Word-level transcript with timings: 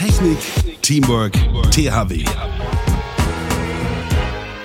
Technik, 0.00 0.38
Teamwork, 0.80 1.34
THW. 1.72 2.24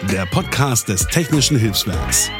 Der 0.09 0.25
Podcast 0.27 0.87
des 0.87 1.05
Technischen 1.07 1.59
Hilfswerks. 1.59 2.31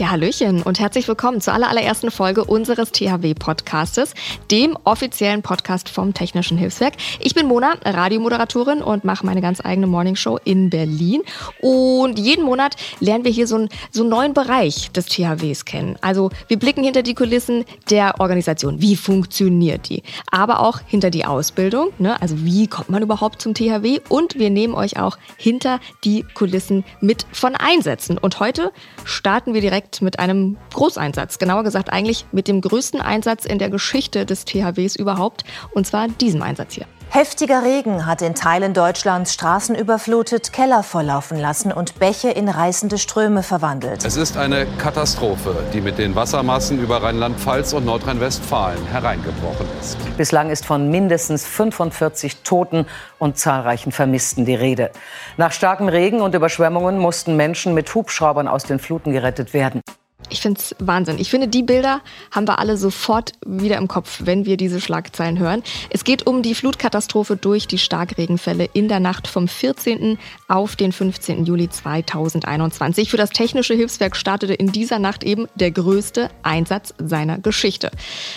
Ja, 0.00 0.12
Hallöchen 0.12 0.62
und 0.62 0.80
herzlich 0.80 1.06
willkommen 1.08 1.42
zur 1.42 1.52
allerersten 1.52 2.10
Folge 2.10 2.44
unseres 2.44 2.90
THW-Podcastes, 2.90 4.14
dem 4.50 4.78
offiziellen 4.84 5.42
Podcast 5.42 5.90
vom 5.90 6.14
Technischen 6.14 6.56
Hilfswerk. 6.56 6.94
Ich 7.18 7.34
bin 7.34 7.46
Mona, 7.46 7.74
Radiomoderatorin 7.84 8.80
und 8.80 9.04
mache 9.04 9.26
meine 9.26 9.42
ganz 9.42 9.62
eigene 9.62 9.86
Morningshow 9.86 10.38
in 10.42 10.70
Berlin. 10.70 11.20
Und 11.60 12.18
jeden 12.18 12.46
Monat 12.46 12.76
lernen 13.00 13.26
wir 13.26 13.30
hier 13.30 13.46
so 13.46 13.56
einen, 13.56 13.68
so 13.90 14.00
einen 14.00 14.08
neuen 14.08 14.32
Bereich 14.32 14.90
des 14.92 15.04
THWs 15.04 15.66
kennen. 15.66 15.98
Also 16.00 16.30
wir 16.48 16.58
blicken 16.58 16.82
hinter 16.82 17.02
die 17.02 17.14
Kulissen 17.14 17.66
der 17.90 18.20
Organisation. 18.20 18.80
Wie 18.80 18.96
funktioniert 18.96 19.90
die? 19.90 20.02
Aber 20.30 20.60
auch 20.60 20.80
hinter 20.86 21.10
die 21.10 21.26
Ausbildung. 21.26 21.90
Ne? 21.98 22.18
Also 22.22 22.42
wie 22.42 22.68
kommt 22.68 22.88
man 22.88 23.02
überhaupt 23.02 23.42
zum 23.42 23.52
THW? 23.52 24.00
Und 24.08 24.38
wir 24.38 24.48
nehmen 24.48 24.72
euch 24.72 24.98
auch 24.98 25.18
hinter 25.36 25.78
die 26.04 26.24
Kulissen 26.32 26.86
mit 27.02 27.26
von 27.32 27.54
Einsätzen. 27.54 28.16
Und 28.16 28.40
heute 28.40 28.72
starten 29.04 29.52
wir 29.52 29.60
direkt 29.60 29.89
direkt 29.90 30.02
mit 30.02 30.18
einem 30.18 30.56
Großeinsatz. 30.72 31.38
Genauer 31.38 31.64
gesagt 31.64 31.92
eigentlich 31.92 32.26
mit 32.32 32.48
dem 32.48 32.60
größten 32.60 33.00
Einsatz 33.00 33.44
in 33.44 33.58
der 33.58 33.70
Geschichte 33.70 34.26
des 34.26 34.44
THWs 34.44 34.96
überhaupt. 34.96 35.44
Und 35.72 35.86
zwar 35.86 36.08
diesem 36.08 36.42
Einsatz 36.42 36.74
hier. 36.74 36.86
Heftiger 37.12 37.64
Regen 37.64 38.06
hat 38.06 38.22
in 38.22 38.36
Teilen 38.36 38.72
Deutschlands 38.72 39.34
Straßen 39.34 39.74
überflutet, 39.74 40.52
Keller 40.52 40.84
volllaufen 40.84 41.36
lassen 41.36 41.72
und 41.72 41.98
Bäche 41.98 42.30
in 42.30 42.48
reißende 42.48 42.98
Ströme 42.98 43.42
verwandelt. 43.42 44.04
Es 44.04 44.16
ist 44.16 44.36
eine 44.36 44.64
Katastrophe, 44.78 45.56
die 45.72 45.80
mit 45.80 45.98
den 45.98 46.14
Wassermassen 46.14 46.80
über 46.80 47.02
Rheinland-Pfalz 47.02 47.72
und 47.72 47.84
Nordrhein-Westfalen 47.84 48.86
hereingebrochen 48.86 49.66
ist. 49.80 49.98
Bislang 50.16 50.50
ist 50.50 50.64
von 50.64 50.88
mindestens 50.88 51.44
45 51.44 52.42
Toten 52.44 52.86
und 53.18 53.36
zahlreichen 53.36 53.90
Vermissten 53.90 54.44
die 54.44 54.54
Rede. 54.54 54.92
Nach 55.36 55.50
starkem 55.50 55.88
Regen 55.88 56.20
und 56.20 56.36
Überschwemmungen 56.36 56.96
mussten 56.96 57.34
Menschen 57.34 57.74
mit 57.74 57.92
Hubschraubern 57.92 58.46
aus 58.46 58.62
den 58.62 58.78
Fluten 58.78 59.10
gerettet 59.10 59.52
werden. 59.52 59.80
Ich 60.28 60.40
finde 60.40 60.60
es 60.60 60.76
Wahnsinn. 60.78 61.18
Ich 61.18 61.30
finde, 61.30 61.48
die 61.48 61.62
Bilder 61.62 62.00
haben 62.30 62.46
wir 62.46 62.58
alle 62.58 62.76
sofort 62.76 63.32
wieder 63.44 63.78
im 63.78 63.88
Kopf, 63.88 64.20
wenn 64.24 64.44
wir 64.44 64.56
diese 64.56 64.80
Schlagzeilen 64.80 65.38
hören. 65.38 65.62
Es 65.90 66.04
geht 66.04 66.26
um 66.26 66.42
die 66.42 66.54
Flutkatastrophe 66.54 67.36
durch 67.36 67.66
die 67.66 67.78
Starkregenfälle 67.78 68.68
in 68.72 68.88
der 68.88 69.00
Nacht 69.00 69.26
vom 69.26 69.48
14. 69.48 70.18
auf 70.46 70.76
den 70.76 70.92
15. 70.92 71.44
Juli 71.44 71.68
2021. 71.68 73.10
Für 73.10 73.16
das 73.16 73.30
Technische 73.30 73.74
Hilfswerk 73.74 74.16
startete 74.16 74.54
in 74.54 74.70
dieser 74.70 74.98
Nacht 74.98 75.24
eben 75.24 75.46
der 75.56 75.72
größte 75.72 76.30
Einsatz 76.42 76.94
seiner 76.98 77.38
Geschichte. 77.38 77.90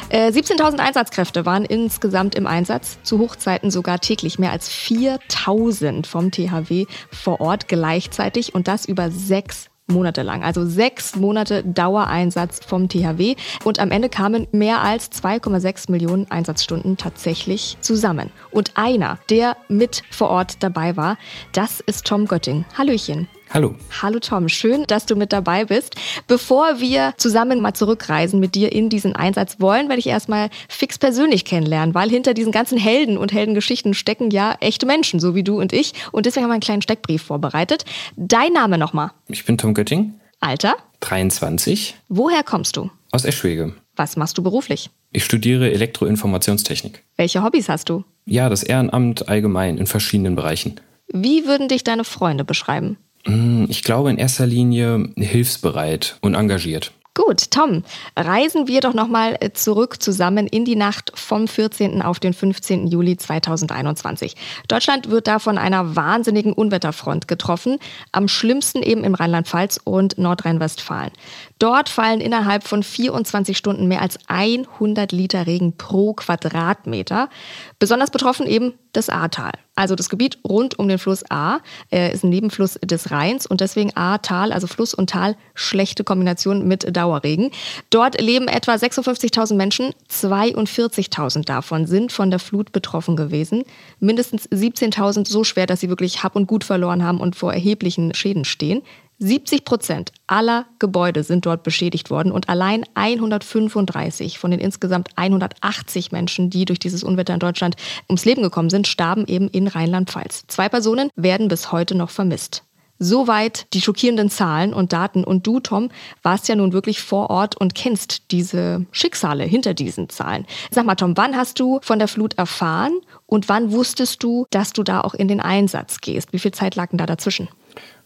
Äh, 0.09 0.31
17.000 0.31 0.79
Einsatzkräfte 0.79 1.45
waren 1.45 1.65
insgesamt 1.65 2.35
im 2.35 2.47
Einsatz, 2.47 2.97
zu 3.03 3.19
Hochzeiten 3.19 3.69
sogar 3.69 3.99
täglich 3.99 4.39
mehr 4.39 4.51
als 4.51 4.71
4.000 4.71 6.07
vom 6.07 6.31
THW 6.31 6.85
vor 7.11 7.39
Ort 7.39 7.67
gleichzeitig 7.67 8.55
und 8.55 8.67
das 8.67 8.85
über 8.85 9.11
sechs 9.11 9.69
Monate 9.87 10.21
lang. 10.21 10.43
Also 10.43 10.65
sechs 10.65 11.15
Monate 11.15 11.63
Dauereinsatz 11.63 12.59
vom 12.65 12.87
THW. 12.89 13.35
Und 13.63 13.79
am 13.79 13.91
Ende 13.91 14.09
kamen 14.09 14.47
mehr 14.51 14.81
als 14.81 15.11
2,6 15.11 15.91
Millionen 15.91 16.29
Einsatzstunden 16.31 16.97
tatsächlich 16.97 17.77
zusammen. 17.81 18.31
Und 18.51 18.71
einer, 18.75 19.19
der 19.29 19.57
mit 19.67 20.03
vor 20.09 20.29
Ort 20.29 20.63
dabei 20.63 20.95
war, 20.95 21.17
das 21.51 21.79
ist 21.81 22.05
Tom 22.05 22.27
Götting. 22.27 22.65
Hallöchen. 22.77 23.27
Hallo. 23.53 23.75
Hallo 24.01 24.17
Tom, 24.17 24.49
schön, 24.49 24.85
dass 24.87 25.05
du 25.05 25.15
mit 25.15 25.31
dabei 25.31 25.65
bist. 25.65 25.93
Bevor 26.25 26.79
wir 26.79 27.13
zusammen 27.17 27.61
mal 27.61 27.75
zurückreisen 27.75 28.39
mit 28.39 28.55
dir 28.55 28.71
in 28.71 28.89
diesen 28.89 29.15
Einsatz 29.15 29.57
wollen, 29.59 29.89
werde 29.89 29.99
ich 29.99 30.07
erstmal 30.07 30.49
fix 30.67 30.97
persönlich 30.97 31.45
kennenlernen, 31.45 31.93
weil 31.93 32.09
hinter 32.09 32.33
diesen 32.33 32.51
ganzen 32.51 32.79
Helden 32.79 33.15
und 33.15 33.31
Heldengeschichten 33.31 33.93
stecken 33.93 34.31
ja 34.31 34.55
echte 34.59 34.87
Menschen, 34.87 35.19
so 35.19 35.35
wie 35.35 35.43
du 35.43 35.61
und 35.61 35.71
ich. 35.71 35.93
Und 36.11 36.25
deswegen 36.25 36.45
haben 36.45 36.49
wir 36.49 36.53
einen 36.53 36.61
kleinen 36.61 36.81
Steckbrief 36.81 37.21
vorbereitet. 37.21 37.85
Dein 38.15 38.53
Name 38.53 38.79
nochmal? 38.79 39.11
Ich 39.27 39.45
bin 39.45 39.59
Tom 39.59 39.75
Götting. 39.75 40.15
Alter? 40.39 40.75
23. 41.01 41.93
Woher 42.09 42.41
kommst 42.41 42.75
du? 42.75 42.89
Aus 43.11 43.23
Eschwege. 43.23 43.75
Was 43.95 44.17
machst 44.17 44.35
du 44.39 44.41
beruflich? 44.41 44.89
Ich 45.11 45.25
studiere 45.25 45.71
Elektroinformationstechnik. 45.71 47.03
Welche 47.17 47.43
Hobbys 47.43 47.69
hast 47.69 47.87
du? 47.87 48.03
Ja, 48.25 48.49
das 48.49 48.63
Ehrenamt 48.63 49.29
allgemein 49.29 49.77
in 49.77 49.85
verschiedenen 49.85 50.35
Bereichen. 50.35 50.79
Wie 51.07 51.45
würden 51.45 51.67
dich 51.67 51.83
deine 51.83 52.03
Freunde 52.03 52.43
beschreiben? 52.43 52.97
Hm, 53.25 53.67
ich 53.69 53.83
glaube 53.83 54.09
in 54.09 54.17
erster 54.17 54.45
Linie 54.45 55.09
hilfsbereit 55.15 56.17
und 56.21 56.35
engagiert. 56.35 56.91
Gut, 57.15 57.51
Tom, 57.51 57.83
reisen 58.17 58.67
wir 58.67 58.81
doch 58.81 58.95
nochmal 58.95 59.37
äh, 59.39 59.51
zurück 59.53 60.01
zusammen 60.01 60.47
in 60.47 60.65
die 60.65 60.75
Nacht 60.75 61.11
vom 61.13 61.47
14. 61.47 62.01
auf 62.01 62.19
den 62.19 62.33
15. 62.33 62.87
Juli 62.87 63.17
2021. 63.17 64.35
Deutschland 64.67 65.11
wird 65.11 65.27
da 65.27 65.37
von 65.37 65.59
einer 65.59 65.95
wahnsinnigen 65.95 66.53
Unwetterfront 66.53 67.27
getroffen, 67.27 67.77
am 68.11 68.27
schlimmsten 68.27 68.81
eben 68.81 69.03
im 69.03 69.13
Rheinland-Pfalz 69.13 69.79
und 69.83 70.17
Nordrhein-Westfalen. 70.17 71.11
Dort 71.59 71.89
fallen 71.89 72.19
innerhalb 72.19 72.63
von 72.63 72.81
24 72.81 73.59
Stunden 73.59 73.87
mehr 73.87 74.01
als 74.01 74.17
100 74.27 75.11
Liter 75.11 75.45
Regen 75.45 75.77
pro 75.77 76.13
Quadratmeter. 76.13 77.29
Besonders 77.77 78.09
betroffen 78.09 78.47
eben 78.47 78.73
das 78.93 79.09
Ahrtal. 79.09 79.51
Also 79.75 79.95
das 79.95 80.09
Gebiet 80.09 80.37
rund 80.47 80.77
um 80.77 80.87
den 80.87 80.99
Fluss 80.99 81.23
Ahr 81.29 81.61
äh, 81.91 82.13
ist 82.13 82.23
ein 82.23 82.29
Nebenfluss 82.29 82.79
des 82.83 83.09
Rheins 83.09 83.47
und 83.47 83.59
deswegen 83.59 83.95
Ahrtal, 83.95 84.53
also 84.53 84.67
Fluss 84.67 84.93
und 84.93 85.09
Tal, 85.09 85.35
schlechte 85.55 86.03
Kombination 86.03 86.67
mit 86.67 86.95
Dauerregen. 86.95 87.49
Dort 87.89 88.21
leben 88.21 88.47
etwa 88.47 88.73
56.000 88.75 89.55
Menschen, 89.55 89.93
42.000 90.11 91.45
davon 91.45 91.87
sind 91.87 92.11
von 92.11 92.29
der 92.29 92.39
Flut 92.39 92.71
betroffen 92.71 93.15
gewesen. 93.15 93.63
Mindestens 93.99 94.47
17.000 94.49 95.27
so 95.27 95.43
schwer, 95.43 95.65
dass 95.65 95.79
sie 95.79 95.89
wirklich 95.89 96.23
Hab 96.23 96.35
und 96.35 96.47
Gut 96.47 96.63
verloren 96.63 97.03
haben 97.03 97.19
und 97.19 97.35
vor 97.35 97.51
erheblichen 97.51 98.13
Schäden 98.13 98.45
stehen. 98.45 98.83
70 99.23 99.63
Prozent 99.63 100.11
aller 100.27 100.65
Gebäude 100.79 101.23
sind 101.23 101.45
dort 101.45 101.63
beschädigt 101.63 102.09
worden 102.09 102.31
und 102.31 102.49
allein 102.49 102.83
135 102.93 104.37
von 104.37 104.51
den 104.51 104.59
insgesamt 104.59 105.09
180 105.15 106.11
Menschen, 106.11 106.49
die 106.49 106.65
durch 106.65 106.79
dieses 106.79 107.03
Unwetter 107.03 107.33
in 107.33 107.39
Deutschland 107.39 107.75
ums 108.09 108.25
Leben 108.25 108.43
gekommen 108.43 108.69
sind, 108.69 108.85
starben 108.85 109.25
eben 109.25 109.47
in 109.47 109.67
Rheinland-Pfalz. 109.67 110.43
Zwei 110.47 110.67
Personen 110.67 111.09
werden 111.15 111.47
bis 111.47 111.71
heute 111.71 111.95
noch 111.95 112.09
vermisst. 112.09 112.63
Soweit 112.99 113.65
die 113.73 113.81
schockierenden 113.81 114.29
Zahlen 114.29 114.73
und 114.73 114.93
Daten. 114.93 115.23
Und 115.23 115.47
du, 115.47 115.59
Tom, 115.59 115.89
warst 116.21 116.47
ja 116.47 116.55
nun 116.55 116.73
wirklich 116.73 117.01
vor 117.01 117.29
Ort 117.29 117.57
und 117.57 117.75
kennst 117.75 118.31
diese 118.31 118.85
Schicksale 118.91 119.45
hinter 119.45 119.73
diesen 119.73 120.09
Zahlen. 120.09 120.45
Sag 120.69 120.85
mal, 120.85 120.95
Tom, 120.95 121.17
wann 121.17 121.35
hast 121.35 121.59
du 121.59 121.79
von 121.81 121.97
der 121.97 122.07
Flut 122.07 122.37
erfahren 122.37 122.93
und 123.25 123.49
wann 123.49 123.71
wusstest 123.71 124.21
du, 124.21 124.45
dass 124.51 124.73
du 124.73 124.83
da 124.83 125.01
auch 125.01 125.13
in 125.13 125.27
den 125.27 125.39
Einsatz 125.39 126.01
gehst? 126.01 126.33
Wie 126.33 126.39
viel 126.39 126.53
Zeit 126.53 126.75
lag 126.75 126.89
denn 126.89 126.97
da 126.97 127.05
dazwischen? 127.05 127.47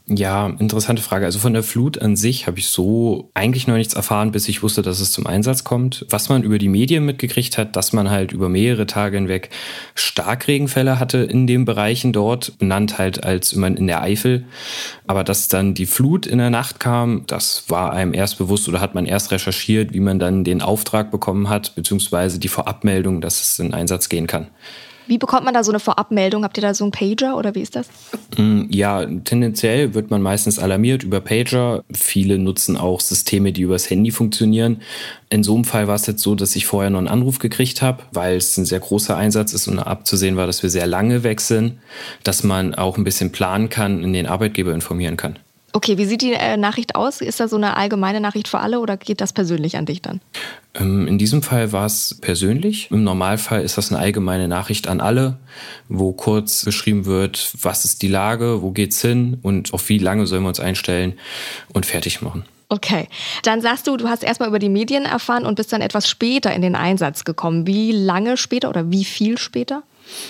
Ja, 0.09 0.47
interessante 0.47 1.01
Frage. 1.01 1.25
Also 1.25 1.37
von 1.37 1.51
der 1.51 1.63
Flut 1.63 2.01
an 2.01 2.15
sich 2.15 2.47
habe 2.47 2.59
ich 2.59 2.69
so 2.69 3.29
eigentlich 3.33 3.67
noch 3.67 3.75
nichts 3.75 3.93
erfahren, 3.93 4.31
bis 4.31 4.47
ich 4.47 4.63
wusste, 4.63 4.81
dass 4.81 5.01
es 5.01 5.11
zum 5.11 5.27
Einsatz 5.27 5.65
kommt. 5.65 6.05
Was 6.09 6.29
man 6.29 6.43
über 6.43 6.59
die 6.59 6.69
Medien 6.69 7.05
mitgekriegt 7.05 7.57
hat, 7.57 7.75
dass 7.75 7.91
man 7.91 8.09
halt 8.09 8.31
über 8.31 8.47
mehrere 8.47 8.85
Tage 8.85 9.17
hinweg 9.17 9.49
Starkregenfälle 9.95 10.97
hatte 10.97 11.17
in 11.17 11.45
den 11.45 11.65
Bereichen 11.65 12.13
dort, 12.13 12.57
benannt 12.57 12.97
halt 12.97 13.25
als 13.25 13.51
immer 13.51 13.67
in 13.67 13.85
der 13.85 14.01
Eifel. 14.01 14.45
Aber 15.07 15.25
dass 15.25 15.49
dann 15.49 15.73
die 15.73 15.85
Flut 15.85 16.25
in 16.25 16.37
der 16.37 16.51
Nacht 16.51 16.79
kam, 16.79 17.23
das 17.27 17.65
war 17.67 17.91
einem 17.91 18.13
erst 18.13 18.37
bewusst 18.37 18.69
oder 18.69 18.79
hat 18.79 18.95
man 18.95 19.07
erst 19.07 19.31
recherchiert, 19.31 19.93
wie 19.93 19.99
man 19.99 20.19
dann 20.19 20.45
den 20.45 20.61
Auftrag 20.61 21.11
bekommen 21.11 21.49
hat, 21.49 21.75
beziehungsweise 21.75 22.39
die 22.39 22.47
Vorabmeldung, 22.47 23.19
dass 23.19 23.41
es 23.41 23.59
in 23.59 23.73
Einsatz 23.73 24.07
gehen 24.07 24.27
kann. 24.27 24.47
Wie 25.07 25.17
bekommt 25.17 25.45
man 25.45 25.53
da 25.53 25.63
so 25.63 25.71
eine 25.71 25.79
Vorabmeldung? 25.79 26.43
Habt 26.43 26.57
ihr 26.57 26.61
da 26.61 26.73
so 26.73 26.83
einen 26.83 26.91
Pager 26.91 27.37
oder 27.37 27.55
wie 27.55 27.61
ist 27.61 27.75
das? 27.75 27.87
Mm, 28.37 28.63
ja, 28.69 29.05
tendenziell 29.05 29.93
wird 29.93 30.09
man 30.09 30.21
meistens 30.21 30.59
alarmiert 30.59 31.03
über 31.03 31.21
Pager. 31.21 31.83
Viele 31.93 32.37
nutzen 32.37 32.77
auch 32.77 32.99
Systeme, 32.99 33.53
die 33.53 33.61
übers 33.61 33.89
Handy 33.89 34.11
funktionieren. 34.11 34.81
In 35.29 35.43
so 35.43 35.55
einem 35.55 35.65
Fall 35.65 35.87
war 35.87 35.95
es 35.95 36.07
jetzt 36.07 36.21
so, 36.21 36.35
dass 36.35 36.55
ich 36.55 36.65
vorher 36.65 36.89
noch 36.89 36.99
einen 36.99 37.07
Anruf 37.07 37.39
gekriegt 37.39 37.81
habe, 37.81 38.03
weil 38.11 38.37
es 38.37 38.57
ein 38.57 38.65
sehr 38.65 38.79
großer 38.79 39.15
Einsatz 39.15 39.53
ist 39.53 39.67
und 39.67 39.79
abzusehen 39.79 40.37
war, 40.37 40.47
dass 40.47 40.63
wir 40.63 40.69
sehr 40.69 40.87
lange 40.87 41.23
wechseln, 41.23 41.79
dass 42.23 42.43
man 42.43 42.75
auch 42.75 42.97
ein 42.97 43.03
bisschen 43.03 43.31
planen 43.31 43.69
kann 43.69 44.03
und 44.03 44.13
den 44.13 44.27
Arbeitgeber 44.27 44.73
informieren 44.73 45.17
kann. 45.17 45.39
Okay, 45.73 45.97
wie 45.97 46.05
sieht 46.05 46.21
die 46.21 46.33
äh, 46.33 46.55
Nachricht 46.55 46.95
aus? 46.95 47.19
Ist 47.21 47.39
da 47.39 47.47
so 47.47 47.57
eine 47.57 47.75
allgemeine 47.75 48.21
Nachricht 48.21 48.47
für 48.47 48.59
alle 48.59 48.79
oder 48.79 48.95
geht 48.95 49.19
das 49.19 49.33
persönlich 49.33 49.77
an 49.77 49.85
dich 49.85 50.01
dann? 50.01 50.21
Ähm, 50.73 51.07
in 51.07 51.17
diesem 51.17 51.43
Fall 51.43 51.71
war 51.71 51.85
es 51.85 52.17
persönlich. 52.21 52.89
Im 52.89 53.03
Normalfall 53.03 53.61
ist 53.61 53.77
das 53.77 53.91
eine 53.91 53.99
allgemeine 53.99 54.47
Nachricht 54.47 54.87
an 54.87 55.01
alle, 55.01 55.37
wo 55.89 56.13
kurz 56.13 56.63
beschrieben 56.63 57.05
wird, 57.05 57.51
was 57.61 57.83
ist 57.83 58.01
die 58.01 58.07
Lage, 58.07 58.61
wo 58.61 58.71
geht's 58.71 59.01
hin 59.01 59.39
und 59.41 59.73
auf 59.73 59.89
wie 59.89 59.97
lange 59.97 60.25
sollen 60.25 60.43
wir 60.43 60.49
uns 60.49 60.59
einstellen 60.59 61.13
und 61.73 61.85
fertig 61.85 62.21
machen. 62.21 62.45
Okay, 62.69 63.07
dann 63.43 63.61
sagst 63.61 63.87
du, 63.87 63.95
du 63.95 64.09
hast 64.09 64.23
erstmal 64.23 64.49
über 64.49 64.59
die 64.59 64.69
Medien 64.69 65.05
erfahren 65.05 65.45
und 65.45 65.55
bist 65.55 65.71
dann 65.71 65.81
etwas 65.81 66.09
später 66.09 66.53
in 66.53 66.61
den 66.61 66.75
Einsatz 66.75 67.23
gekommen. 67.23 67.65
Wie 67.65 67.93
lange 67.93 68.35
später 68.35 68.69
oder 68.69 68.91
wie 68.91 69.05
viel 69.05 69.37
später? 69.37 69.83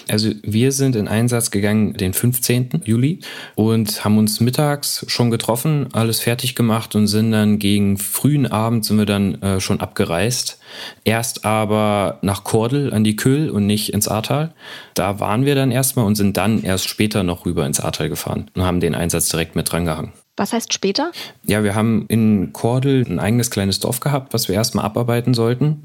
Also 0.10 0.32
wir 0.44 0.72
sind 0.72 0.96
in 0.96 1.08
Einsatz 1.08 1.52
gegangen 1.52 1.94
den 1.94 2.14
15. 2.14 2.82
Juli 2.86 3.20
und 3.56 4.04
haben 4.04 4.18
uns 4.18 4.40
mittags 4.40 5.06
schon 5.08 5.32
getroffen, 5.32 5.88
alles 5.94 6.20
fertig 6.20 6.56
gemacht 6.56 6.96
und 6.96 7.08
sind 7.08 7.32
dann 7.32 7.60
gegen 7.60 7.98
frühen 7.98 8.46
Abend 8.46 8.86
sind 8.86 8.98
wir 8.98 9.06
dann 9.06 9.42
äh, 9.42 9.60
schon 9.60 9.80
abgereist. 9.80 10.60
Erst 11.04 11.46
aber 11.46 12.20
nach 12.22 12.44
Kordel 12.44 12.94
an 12.94 13.04
die 13.04 13.16
Köhl 13.16 13.50
und 13.50 13.66
nicht 13.66 13.94
ins 13.94 14.08
Ahrtal. 14.08 14.54
Da 14.94 15.20
waren 15.20 15.46
wir 15.46 15.56
dann 15.56 15.72
erstmal 15.72 16.06
und 16.06 16.16
sind 16.16 16.38
dann 16.38 16.64
erst 16.64 16.88
später 16.88 17.24
noch 17.24 17.46
rüber 17.46 17.66
ins 17.66 17.80
Ahrtal 17.80 18.10
gefahren 18.10 18.50
und 18.56 18.64
haben 18.64 18.80
den 18.80 18.96
Einsatz 18.96 19.30
direkt 19.30 19.56
mit 19.56 19.72
drangehangen. 19.72 20.12
Was 20.38 20.54
heißt 20.54 20.72
später? 20.72 21.12
Ja, 21.46 21.64
wir 21.64 21.74
haben 21.74 22.06
in 22.10 22.54
Kordel 22.54 23.04
ein 23.10 23.20
eigenes 23.20 23.50
kleines 23.50 23.80
Dorf 23.80 24.00
gehabt, 24.00 24.36
was 24.36 24.48
wir 24.48 24.54
erstmal 24.56 24.86
abarbeiten 24.86 25.34
sollten. 25.34 25.84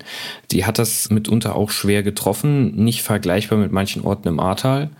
Die 0.50 0.66
hat 0.66 0.78
das 0.78 1.08
mitunter 1.08 1.56
auch 1.56 1.70
schwer 1.70 2.02
getroffen, 2.02 2.76
nicht 2.76 3.02
vergleichbar 3.02 3.58
mit 3.58 3.72
manchen 3.72 4.04
Orten 4.04 4.28
im 4.28 4.38
Ahrtal. 4.38 4.90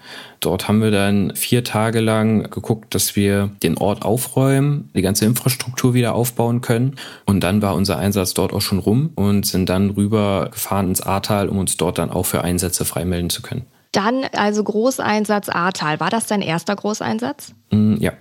Dort 0.41 0.69
haben 0.69 0.81
wir 0.81 0.91
dann 0.91 1.37
vier 1.37 1.65
Tage 1.65 2.01
lang 2.01 2.51
geguckt, 2.51 2.95
dass 2.95 3.15
wir 3.15 3.51
den 3.63 3.77
Ort 3.77 4.07
aufräumen, 4.07 4.91
die 4.97 5.03
ganze 5.03 5.27
Infrastruktur 5.27 5.93
wieder 5.93 6.15
aufbauen 6.15 6.63
können. 6.63 6.97
Und 7.27 7.41
dann 7.41 7.61
war 7.61 7.75
unser 7.75 7.99
Einsatz 7.99 8.33
dort 8.33 8.55
auch 8.55 8.63
schon 8.63 8.79
rum 8.79 9.11
und 9.17 9.47
sind 9.47 9.69
dann 9.69 9.91
rüber 9.91 10.49
gefahren 10.51 10.89
ins 10.89 11.03
Ahrtal, 11.03 11.51
um 11.51 11.59
uns 11.59 11.77
dort 11.77 11.99
dann 11.99 12.11
auch 12.11 12.25
für 12.25 12.43
Einsätze 12.43 12.87
freimelden 12.87 13.29
zu 13.29 13.43
können. 13.43 13.67
Dann 13.93 14.25
also 14.33 14.65
Großeinsatz 14.65 15.51
Ahrtal. 15.51 16.01
War 16.01 16.09
das 16.09 16.27
dein 16.27 16.41
erster 16.41 16.75
Großeinsatz? 16.75 17.55
Mm, 17.71 17.97
ja. 17.99 18.13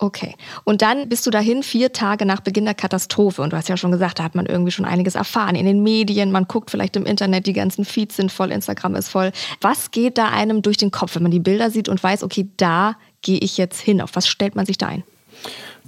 Okay. 0.00 0.36
Und 0.62 0.80
dann 0.80 1.08
bist 1.08 1.26
du 1.26 1.30
dahin 1.30 1.64
vier 1.64 1.92
Tage 1.92 2.24
nach 2.24 2.40
Beginn 2.40 2.64
der 2.64 2.74
Katastrophe. 2.74 3.42
Und 3.42 3.52
du 3.52 3.56
hast 3.56 3.68
ja 3.68 3.76
schon 3.76 3.90
gesagt, 3.90 4.20
da 4.20 4.22
hat 4.22 4.36
man 4.36 4.46
irgendwie 4.46 4.70
schon 4.70 4.84
einiges 4.84 5.16
erfahren. 5.16 5.56
In 5.56 5.66
den 5.66 5.82
Medien, 5.82 6.30
man 6.30 6.46
guckt 6.46 6.70
vielleicht 6.70 6.94
im 6.94 7.04
Internet, 7.04 7.46
die 7.46 7.52
ganzen 7.52 7.84
Feeds 7.84 8.14
sind 8.14 8.30
voll, 8.30 8.52
Instagram 8.52 8.94
ist 8.94 9.08
voll. 9.08 9.32
Was 9.60 9.90
geht 9.90 10.16
da 10.16 10.28
einem 10.28 10.62
durch 10.62 10.76
den 10.76 10.92
Kopf, 10.92 11.16
wenn 11.16 11.22
man 11.24 11.32
die 11.32 11.40
Bilder 11.40 11.70
sieht 11.70 11.88
und 11.88 12.00
weiß, 12.00 12.22
okay, 12.22 12.48
da 12.56 12.96
gehe 13.22 13.38
ich 13.38 13.58
jetzt 13.58 13.80
hin? 13.80 14.00
Auf 14.00 14.14
was 14.14 14.28
stellt 14.28 14.54
man 14.54 14.66
sich 14.66 14.78
da 14.78 14.86
ein? 14.86 15.02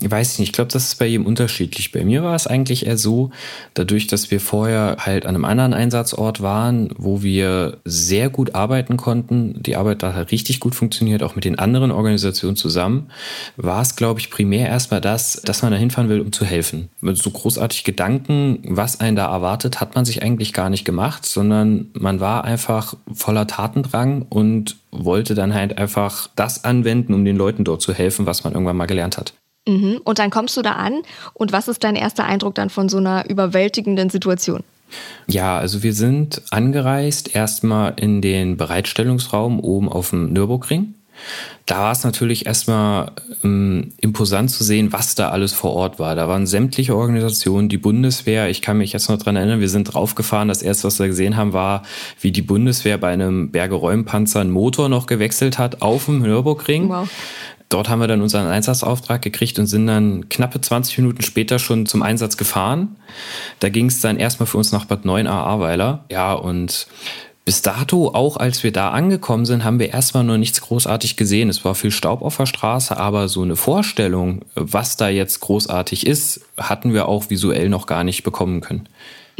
Ich 0.03 0.11
weiß 0.11 0.39
nicht, 0.39 0.49
ich 0.49 0.53
glaube, 0.55 0.73
das 0.73 0.85
ist 0.85 0.99
bei 0.99 1.07
jedem 1.07 1.27
unterschiedlich. 1.27 1.93
Bei 1.93 2.05
mir 2.05 2.23
war 2.23 2.35
es 2.35 2.47
eigentlich 2.47 2.87
eher 2.87 2.97
so, 2.97 3.31
dadurch, 3.75 4.07
dass 4.07 4.31
wir 4.31 4.41
vorher 4.41 4.97
halt 5.01 5.27
an 5.27 5.35
einem 5.35 5.45
anderen 5.45 5.75
Einsatzort 5.75 6.41
waren, 6.41 6.89
wo 6.97 7.23
wir 7.23 7.77
sehr 7.85 8.31
gut 8.31 8.55
arbeiten 8.55 8.97
konnten, 8.97 9.63
die 9.63 9.77
Arbeit 9.77 10.03
da 10.03 10.15
hat 10.15 10.33
richtig 10.33 10.59
gut 10.59 10.75
funktioniert, 10.75 11.23
auch 11.23 11.35
mit 11.35 11.45
den 11.45 11.59
anderen 11.59 11.91
Organisationen 11.91 12.57
zusammen, 12.57 13.11
war 13.59 13.83
es, 13.83 13.95
glaube 13.95 14.21
ich, 14.21 14.31
primär 14.31 14.69
erstmal 14.69 15.03
das, 15.03 15.43
dass 15.45 15.61
man 15.61 15.73
da 15.73 15.77
hinfahren 15.77 16.09
will, 16.09 16.21
um 16.21 16.33
zu 16.33 16.47
helfen. 16.47 16.89
Mit 17.03 17.19
so 17.19 17.31
großartig 17.31 17.85
Gedanken, 17.85 18.61
was 18.65 19.01
einen 19.01 19.17
da 19.17 19.31
erwartet, 19.31 19.83
hat 19.83 19.97
man 19.97 20.07
sich 20.07 20.23
eigentlich 20.23 20.55
gar 20.55 20.71
nicht 20.71 20.87
gemacht, 20.87 21.27
sondern 21.27 21.89
man 21.93 22.21
war 22.21 22.45
einfach 22.45 22.95
voller 23.13 23.47
Tatendrang 23.47 24.25
und 24.31 24.77
wollte 24.93 25.35
dann 25.35 25.53
halt 25.53 25.77
einfach 25.77 26.31
das 26.37 26.65
anwenden, 26.65 27.13
um 27.13 27.25
den 27.27 27.37
Leuten 27.37 27.65
dort 27.65 27.83
zu 27.83 27.93
helfen, 27.93 28.25
was 28.25 28.45
man 28.45 28.55
irgendwann 28.55 28.79
mal 28.79 28.87
gelernt 28.87 29.19
hat. 29.19 29.35
Mhm. 29.71 30.01
Und 30.05 30.19
dann 30.19 30.31
kommst 30.31 30.57
du 30.57 30.63
da 30.63 30.73
an 30.73 31.03
und 31.35 31.53
was 31.53 31.69
ist 31.69 31.85
dein 31.85 31.97
erster 31.97 32.25
Eindruck 32.25 32.55
dann 32.55 32.71
von 32.71 32.89
so 32.89 32.99
einer 32.99 33.29
überwältigenden 33.29 34.11
Situation? 34.11 34.63
Ja, 35.29 35.59
also 35.59 35.83
wir 35.85 35.93
sind 35.93 36.43
angereist 36.51 37.35
erstmal 37.35 37.95
in 37.97 38.21
den 38.21 38.57
Bereitstellungsraum 38.57 39.61
oben 39.61 39.89
auf 39.89 40.11
dem 40.11 40.33
Nürburgring. 40.33 40.95
Da 41.67 41.81
war 41.81 41.93
es 41.93 42.03
natürlich 42.03 42.47
erstmal 42.47 43.13
ähm, 43.45 43.93
imposant 44.01 44.51
zu 44.51 44.65
sehen, 44.65 44.93
was 44.93 45.15
da 45.15 45.29
alles 45.29 45.53
vor 45.53 45.73
Ort 45.75 45.99
war. 45.99 46.17
Da 46.17 46.29
waren 46.29 46.47
sämtliche 46.47 46.97
Organisationen, 46.97 47.69
die 47.69 47.79
Bundeswehr. 47.79 48.49
Ich 48.49 48.63
kann 48.63 48.79
mich 48.79 48.93
jetzt 48.93 49.09
noch 49.09 49.19
dran 49.19 49.37
erinnern, 49.37 49.61
wir 49.61 49.69
sind 49.69 49.85
draufgefahren. 49.85 50.49
Das 50.49 50.63
erste, 50.63 50.85
was 50.85 50.99
wir 50.99 51.07
gesehen 51.07 51.37
haben, 51.37 51.53
war, 51.53 51.83
wie 52.21 52.33
die 52.33 52.43
Bundeswehr 52.43 52.99
bei 52.99 53.13
einem 53.13 53.51
Berge-Räumpanzer 53.51 54.41
einen 54.41 54.51
Motor 54.51 54.89
noch 54.89 55.07
gewechselt 55.07 55.59
hat 55.59 55.83
auf 55.83 56.07
dem 56.07 56.23
Nürburgring. 56.23 56.89
Wow. 56.89 57.09
Dort 57.71 57.89
haben 57.89 58.01
wir 58.01 58.09
dann 58.09 58.21
unseren 58.21 58.49
Einsatzauftrag 58.49 59.23
gekriegt 59.23 59.59
und 59.61 59.67
sind 59.67 59.87
dann 59.87 60.29
knappe 60.29 60.61
20 60.61 60.99
Minuten 60.99 61.23
später 61.23 61.61
schon 61.61 61.87
zum 61.87 62.03
Einsatz 62.03 62.37
gefahren. 62.37 62.97
Da 63.61 63.69
ging 63.69 63.87
es 63.87 64.01
dann 64.01 64.19
erstmal 64.19 64.49
für 64.49 64.59
uns 64.59 64.73
nach 64.73 64.87
Bad 64.87 65.05
9 65.05 65.29
Ahrweiler. 65.29 66.05
Ja, 66.11 66.33
und 66.33 66.89
bis 67.45 67.63
dato, 67.63 68.09
auch 68.09 68.37
als 68.37 68.65
wir 68.65 68.73
da 68.73 68.91
angekommen 68.91 69.47
sind, 69.47 69.65
haben 69.65 69.79
wir 69.79 69.93
erstmal 69.93 70.25
nur 70.25 70.37
nichts 70.37 70.61
großartig 70.61 71.17
gesehen. 71.17 71.49
Es 71.49 71.65
war 71.65 71.77
viel 71.77 71.93
Staub 71.93 72.23
auf 72.23 72.37
der 72.37 72.47
Straße, 72.47 72.97
aber 72.97 73.29
so 73.29 73.43
eine 73.43 73.57
Vorstellung, 73.57 74.43
was 74.57 74.97
da 74.97 75.09
jetzt 75.09 75.41
großartig 75.41 76.09
ist, 76.09 76.41
hatten 76.57 76.93
wir 76.93 77.09
auch 77.09 77.31
visuell 77.31 77.69
noch 77.69 77.87
gar 77.87 78.03
nicht 78.03 78.25
bekommen 78.25 78.61
können. 78.61 78.89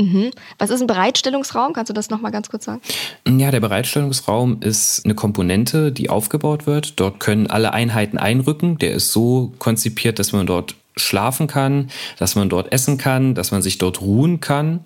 Mhm. 0.01 0.31
Was 0.59 0.71
ist 0.71 0.81
ein 0.81 0.87
Bereitstellungsraum? 0.87 1.75
Kannst 1.75 1.91
du 1.91 1.93
das 1.93 2.09
nochmal 2.09 2.33
ganz 2.33 2.49
kurz 2.49 2.65
sagen? 2.65 2.81
Ja, 3.29 3.51
der 3.51 3.61
Bereitstellungsraum 3.61 4.63
ist 4.63 5.05
eine 5.05 5.15
Komponente, 5.15 5.93
die 5.93 6.09
aufgebaut 6.09 6.67
wird. 6.67 6.99
Dort 6.99 7.21
können 7.21 7.49
alle 7.49 7.75
Einheiten 7.75 8.17
einrücken. 8.17 8.79
Der 8.79 8.93
ist 8.93 9.13
so 9.13 9.53
konzipiert, 9.59 10.19
dass 10.19 10.33
man 10.33 10.47
dort 10.47 10.75
schlafen 10.97 11.47
kann, 11.47 11.91
dass 12.19 12.35
man 12.35 12.49
dort 12.49 12.73
essen 12.73 12.99
kann, 12.99 13.35
dass 13.35 13.53
man 13.53 13.63
sich 13.63 13.79
dort 13.79 14.01
ruhen 14.01 14.41
kann, 14.41 14.85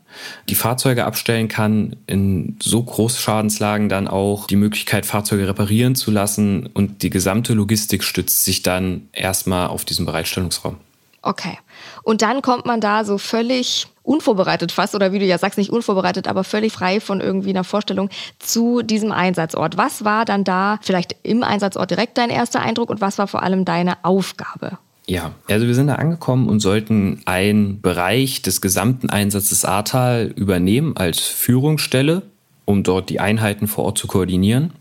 die 0.48 0.54
Fahrzeuge 0.54 1.04
abstellen 1.04 1.48
kann, 1.48 1.96
in 2.06 2.56
so 2.62 2.82
Großschadenslagen 2.82 3.88
dann 3.88 4.06
auch 4.06 4.46
die 4.46 4.56
Möglichkeit, 4.56 5.06
Fahrzeuge 5.06 5.48
reparieren 5.48 5.94
zu 5.94 6.10
lassen 6.10 6.66
und 6.66 7.02
die 7.02 7.10
gesamte 7.10 7.54
Logistik 7.54 8.04
stützt 8.04 8.44
sich 8.44 8.62
dann 8.62 9.08
erstmal 9.12 9.68
auf 9.68 9.84
diesen 9.84 10.06
Bereitstellungsraum. 10.06 10.76
Okay. 11.22 11.58
Und 12.02 12.20
dann 12.22 12.42
kommt 12.42 12.66
man 12.66 12.80
da 12.80 13.04
so 13.04 13.16
völlig 13.16 13.86
unvorbereitet 14.04 14.70
fast, 14.70 14.94
oder 14.94 15.12
wie 15.12 15.18
du 15.18 15.24
ja 15.24 15.38
sagst, 15.38 15.58
nicht 15.58 15.70
unvorbereitet, 15.70 16.28
aber 16.28 16.44
völlig 16.44 16.72
frei 16.72 17.00
von 17.00 17.20
irgendwie 17.20 17.50
einer 17.50 17.64
Vorstellung 17.64 18.10
zu 18.38 18.82
diesem 18.82 19.10
Einsatzort. 19.10 19.76
Was 19.76 20.04
war 20.04 20.24
dann 20.24 20.44
da 20.44 20.78
vielleicht 20.82 21.16
im 21.22 21.42
Einsatzort 21.42 21.90
direkt 21.90 22.18
dein 22.18 22.30
erster 22.30 22.60
Eindruck 22.60 22.90
und 22.90 23.00
was 23.00 23.18
war 23.18 23.26
vor 23.26 23.42
allem 23.42 23.64
deine 23.64 24.04
Aufgabe? 24.04 24.78
Ja, 25.06 25.32
also 25.48 25.66
wir 25.66 25.74
sind 25.74 25.88
da 25.88 25.96
angekommen 25.96 26.48
und 26.48 26.60
sollten 26.60 27.20
einen 27.26 27.80
Bereich 27.80 28.40
des 28.42 28.60
gesamten 28.60 29.10
Einsatzes 29.10 29.64
Ahrtal 29.64 30.32
übernehmen 30.34 30.96
als 30.96 31.20
Führungsstelle, 31.20 32.22
um 32.64 32.82
dort 32.82 33.10
die 33.10 33.20
Einheiten 33.20 33.66
vor 33.66 33.84
Ort 33.84 33.98
zu 33.98 34.06
koordinieren. 34.06 34.72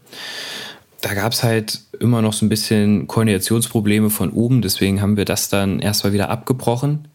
Da 1.01 1.13
gab 1.13 1.33
es 1.33 1.43
halt 1.43 1.81
immer 1.99 2.21
noch 2.21 2.31
so 2.31 2.45
ein 2.45 2.49
bisschen 2.49 3.07
Koordinationsprobleme 3.07 4.09
von 4.09 4.29
oben, 4.29 4.61
deswegen 4.61 5.01
haben 5.01 5.17
wir 5.17 5.25
das 5.25 5.49
dann 5.49 5.79
erstmal 5.79 6.13
wieder 6.13 6.29
abgebrochen 6.29 7.09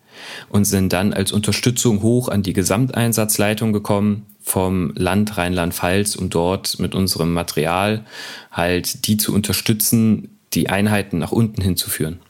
und 0.48 0.64
sind 0.64 0.92
dann 0.92 1.12
als 1.12 1.32
Unterstützung 1.32 2.02
hoch 2.02 2.28
an 2.28 2.42
die 2.42 2.52
Gesamteinsatzleitung 2.52 3.72
gekommen 3.72 4.26
vom 4.40 4.92
Land 4.94 5.36
Rheinland-Pfalz, 5.36 6.16
um 6.16 6.30
dort 6.30 6.78
mit 6.78 6.94
unserem 6.94 7.32
Material 7.32 8.04
halt 8.50 9.06
die 9.06 9.16
zu 9.16 9.34
unterstützen, 9.34 10.38
die 10.54 10.68
Einheiten 10.68 11.18
nach 11.18 11.32
unten 11.32 11.60
hinzuführen. 11.60 12.20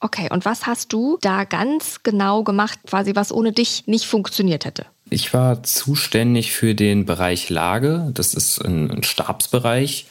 Okay, 0.00 0.28
und 0.30 0.44
was 0.44 0.66
hast 0.66 0.92
du 0.92 1.18
da 1.20 1.44
ganz 1.44 2.04
genau 2.04 2.44
gemacht, 2.44 2.78
quasi 2.86 3.16
was 3.16 3.32
ohne 3.32 3.52
dich 3.52 3.84
nicht 3.86 4.06
funktioniert 4.06 4.64
hätte? 4.64 4.86
Ich 5.10 5.34
war 5.34 5.62
zuständig 5.62 6.52
für 6.52 6.74
den 6.74 7.04
Bereich 7.04 7.48
Lage. 7.48 8.10
Das 8.14 8.34
ist 8.34 8.58
ein, 8.64 8.90
ein 8.90 9.02
Stabsbereich. 9.02 10.06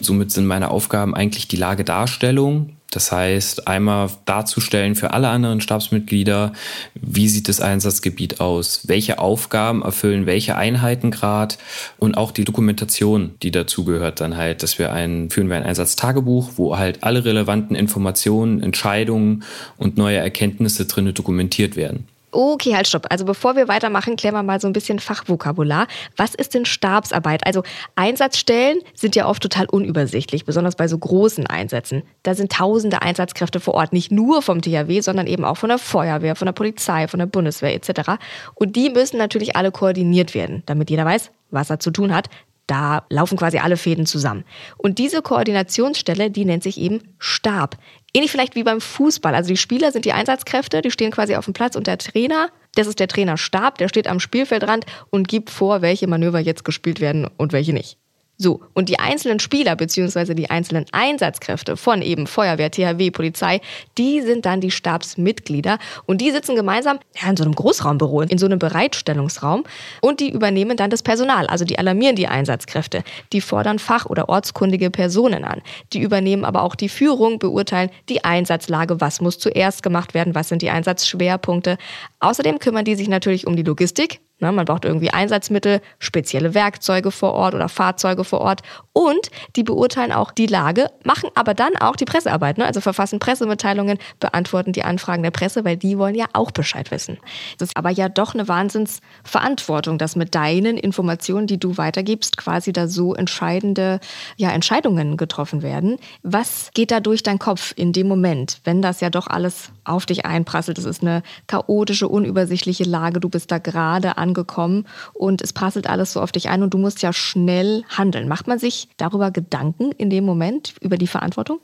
Somit 0.00 0.30
sind 0.30 0.46
meine 0.46 0.70
Aufgaben 0.70 1.14
eigentlich 1.14 1.48
die 1.48 1.56
Lagedarstellung, 1.56 2.76
das 2.92 3.10
heißt, 3.10 3.66
einmal 3.66 4.10
darzustellen 4.26 4.94
für 4.94 5.12
alle 5.12 5.28
anderen 5.28 5.60
Stabsmitglieder, 5.60 6.52
wie 6.94 7.28
sieht 7.28 7.48
das 7.48 7.60
Einsatzgebiet 7.60 8.40
aus, 8.40 8.86
welche 8.86 9.18
Aufgaben 9.18 9.82
erfüllen 9.82 10.26
welche 10.26 10.56
Einheiten 10.56 11.10
gerade 11.10 11.56
und 11.98 12.16
auch 12.16 12.30
die 12.30 12.44
Dokumentation, 12.44 13.34
die 13.42 13.50
dazugehört 13.50 14.20
dann 14.20 14.36
halt, 14.36 14.62
dass 14.62 14.78
wir 14.78 14.92
ein, 14.92 15.30
führen 15.30 15.48
wir 15.48 15.56
ein 15.56 15.62
Einsatztagebuch, 15.62 16.52
wo 16.56 16.76
halt 16.76 17.02
alle 17.02 17.24
relevanten 17.24 17.74
Informationen, 17.74 18.62
Entscheidungen 18.62 19.42
und 19.78 19.96
neue 19.96 20.18
Erkenntnisse 20.18 20.84
drin 20.86 21.12
dokumentiert 21.14 21.76
werden. 21.76 22.06
Okay, 22.34 22.74
halt 22.74 22.88
stopp. 22.88 23.06
Also 23.10 23.26
bevor 23.26 23.56
wir 23.56 23.68
weitermachen, 23.68 24.16
klären 24.16 24.34
wir 24.34 24.42
mal 24.42 24.58
so 24.58 24.66
ein 24.66 24.72
bisschen 24.72 24.98
Fachvokabular. 24.98 25.86
Was 26.16 26.34
ist 26.34 26.54
denn 26.54 26.64
Stabsarbeit? 26.64 27.46
Also 27.46 27.62
Einsatzstellen 27.94 28.78
sind 28.94 29.14
ja 29.14 29.28
oft 29.28 29.42
total 29.42 29.66
unübersichtlich, 29.66 30.46
besonders 30.46 30.74
bei 30.74 30.88
so 30.88 30.96
großen 30.96 31.46
Einsätzen. 31.46 32.02
Da 32.22 32.34
sind 32.34 32.50
tausende 32.50 33.02
Einsatzkräfte 33.02 33.60
vor 33.60 33.74
Ort, 33.74 33.92
nicht 33.92 34.10
nur 34.10 34.40
vom 34.40 34.62
THW, 34.62 35.02
sondern 35.02 35.26
eben 35.26 35.44
auch 35.44 35.58
von 35.58 35.68
der 35.68 35.78
Feuerwehr, 35.78 36.34
von 36.34 36.46
der 36.46 36.52
Polizei, 36.52 37.06
von 37.06 37.18
der 37.18 37.26
Bundeswehr 37.26 37.74
etc. 37.74 38.12
Und 38.54 38.76
die 38.76 38.88
müssen 38.88 39.18
natürlich 39.18 39.54
alle 39.54 39.70
koordiniert 39.70 40.34
werden, 40.34 40.62
damit 40.64 40.88
jeder 40.88 41.04
weiß, 41.04 41.30
was 41.50 41.68
er 41.68 41.80
zu 41.80 41.90
tun 41.90 42.14
hat. 42.14 42.30
Da 42.66 43.04
laufen 43.10 43.36
quasi 43.36 43.58
alle 43.58 43.76
Fäden 43.76 44.06
zusammen. 44.06 44.44
Und 44.78 44.98
diese 44.98 45.20
Koordinationsstelle, 45.20 46.30
die 46.30 46.46
nennt 46.46 46.62
sich 46.62 46.78
eben 46.78 47.02
Stab. 47.18 47.76
Ähnlich 48.14 48.30
vielleicht 48.30 48.54
wie 48.54 48.62
beim 48.62 48.80
Fußball. 48.80 49.34
Also 49.34 49.48
die 49.48 49.56
Spieler 49.56 49.90
sind 49.90 50.04
die 50.04 50.12
Einsatzkräfte, 50.12 50.82
die 50.82 50.90
stehen 50.90 51.10
quasi 51.10 51.34
auf 51.34 51.46
dem 51.46 51.54
Platz 51.54 51.76
und 51.76 51.86
der 51.86 51.98
Trainer, 51.98 52.48
das 52.74 52.86
ist 52.86 53.00
der 53.00 53.08
Trainerstab, 53.08 53.78
der 53.78 53.88
steht 53.88 54.06
am 54.06 54.20
Spielfeldrand 54.20 54.84
und 55.10 55.28
gibt 55.28 55.50
vor, 55.50 55.80
welche 55.80 56.06
Manöver 56.06 56.40
jetzt 56.40 56.64
gespielt 56.64 57.00
werden 57.00 57.28
und 57.38 57.52
welche 57.52 57.72
nicht. 57.72 57.98
So, 58.38 58.60
und 58.72 58.88
die 58.88 58.98
einzelnen 58.98 59.38
Spieler 59.38 59.76
bzw. 59.76 60.34
die 60.34 60.50
einzelnen 60.50 60.86
Einsatzkräfte 60.90 61.76
von 61.76 62.02
eben 62.02 62.26
Feuerwehr, 62.26 62.70
THW, 62.70 63.10
Polizei, 63.12 63.60
die 63.98 64.20
sind 64.20 64.46
dann 64.46 64.60
die 64.60 64.72
Stabsmitglieder. 64.72 65.78
Und 66.06 66.20
die 66.20 66.32
sitzen 66.32 66.56
gemeinsam 66.56 66.98
ja, 67.20 67.30
in 67.30 67.36
so 67.36 67.44
einem 67.44 67.54
Großraumbüro, 67.54 68.22
in 68.22 68.38
so 68.38 68.46
einem 68.46 68.58
Bereitstellungsraum. 68.58 69.64
Und 70.00 70.18
die 70.18 70.30
übernehmen 70.30 70.76
dann 70.76 70.90
das 70.90 71.02
Personal, 71.02 71.46
also 71.46 71.64
die 71.64 71.78
alarmieren 71.78 72.16
die 72.16 72.26
Einsatzkräfte, 72.26 73.04
die 73.32 73.40
fordern 73.40 73.78
fach- 73.78 74.06
oder 74.06 74.28
ortskundige 74.28 74.90
Personen 74.90 75.44
an, 75.44 75.62
die 75.92 76.00
übernehmen 76.00 76.44
aber 76.44 76.62
auch 76.62 76.74
die 76.74 76.88
Führung, 76.88 77.38
beurteilen 77.38 77.90
die 78.08 78.24
Einsatzlage, 78.24 79.00
was 79.00 79.20
muss 79.20 79.38
zuerst 79.38 79.82
gemacht 79.82 80.14
werden, 80.14 80.34
was 80.34 80.48
sind 80.48 80.62
die 80.62 80.70
Einsatzschwerpunkte. 80.70 81.76
Außerdem 82.18 82.58
kümmern 82.58 82.84
die 82.84 82.96
sich 82.96 83.08
natürlich 83.08 83.46
um 83.46 83.54
die 83.54 83.62
Logistik, 83.62 84.20
Ne, 84.42 84.50
man 84.50 84.64
braucht 84.64 84.84
irgendwie 84.84 85.10
Einsatzmittel, 85.10 85.80
spezielle 86.00 86.52
Werkzeuge 86.52 87.12
vor 87.12 87.32
Ort 87.32 87.54
oder 87.54 87.68
Fahrzeuge 87.68 88.24
vor 88.24 88.40
Ort. 88.40 88.62
Und 88.92 89.30
die 89.54 89.62
beurteilen 89.62 90.10
auch 90.10 90.32
die 90.32 90.46
Lage, 90.46 90.90
machen 91.04 91.30
aber 91.36 91.54
dann 91.54 91.76
auch 91.76 91.94
die 91.94 92.04
Pressearbeit. 92.04 92.58
Ne? 92.58 92.66
Also 92.66 92.80
verfassen 92.80 93.20
Pressemitteilungen, 93.20 93.98
beantworten 94.18 94.72
die 94.72 94.82
Anfragen 94.82 95.22
der 95.22 95.30
Presse, 95.30 95.64
weil 95.64 95.76
die 95.76 95.96
wollen 95.96 96.16
ja 96.16 96.24
auch 96.32 96.50
Bescheid 96.50 96.90
wissen. 96.90 97.18
Das 97.58 97.68
ist 97.68 97.76
aber 97.76 97.90
ja 97.90 98.08
doch 98.08 98.34
eine 98.34 98.48
Wahnsinnsverantwortung, 98.48 99.96
dass 99.96 100.16
mit 100.16 100.34
deinen 100.34 100.76
Informationen, 100.76 101.46
die 101.46 101.60
du 101.60 101.76
weitergibst, 101.76 102.36
quasi 102.36 102.72
da 102.72 102.88
so 102.88 103.14
entscheidende 103.14 104.00
ja, 104.36 104.50
Entscheidungen 104.50 105.16
getroffen 105.16 105.62
werden. 105.62 105.98
Was 106.24 106.72
geht 106.74 106.90
da 106.90 106.98
durch 106.98 107.22
deinen 107.22 107.38
Kopf 107.38 107.74
in 107.76 107.92
dem 107.92 108.08
Moment, 108.08 108.60
wenn 108.64 108.82
das 108.82 109.00
ja 109.00 109.08
doch 109.08 109.28
alles 109.28 109.70
auf 109.84 110.06
dich 110.06 110.26
einprasselt? 110.26 110.78
Es 110.78 110.84
ist 110.84 111.02
eine 111.02 111.22
chaotische, 111.46 112.08
unübersichtliche 112.08 112.84
Lage. 112.84 113.20
Du 113.20 113.28
bist 113.28 113.50
da 113.50 113.58
gerade 113.58 114.18
an 114.18 114.32
angekommen 114.32 114.86
und 115.12 115.42
es 115.42 115.52
prasselt 115.52 115.86
alles 115.86 116.12
so 116.12 116.20
auf 116.20 116.32
dich 116.32 116.48
ein 116.48 116.62
und 116.62 116.72
du 116.72 116.78
musst 116.78 117.02
ja 117.02 117.12
schnell 117.12 117.84
handeln. 117.88 118.28
Macht 118.28 118.48
man 118.48 118.58
sich 118.58 118.88
darüber 118.96 119.30
Gedanken 119.30 119.92
in 119.92 120.10
dem 120.10 120.24
Moment, 120.24 120.74
über 120.80 120.96
die 120.96 121.06
Verantwortung? 121.06 121.60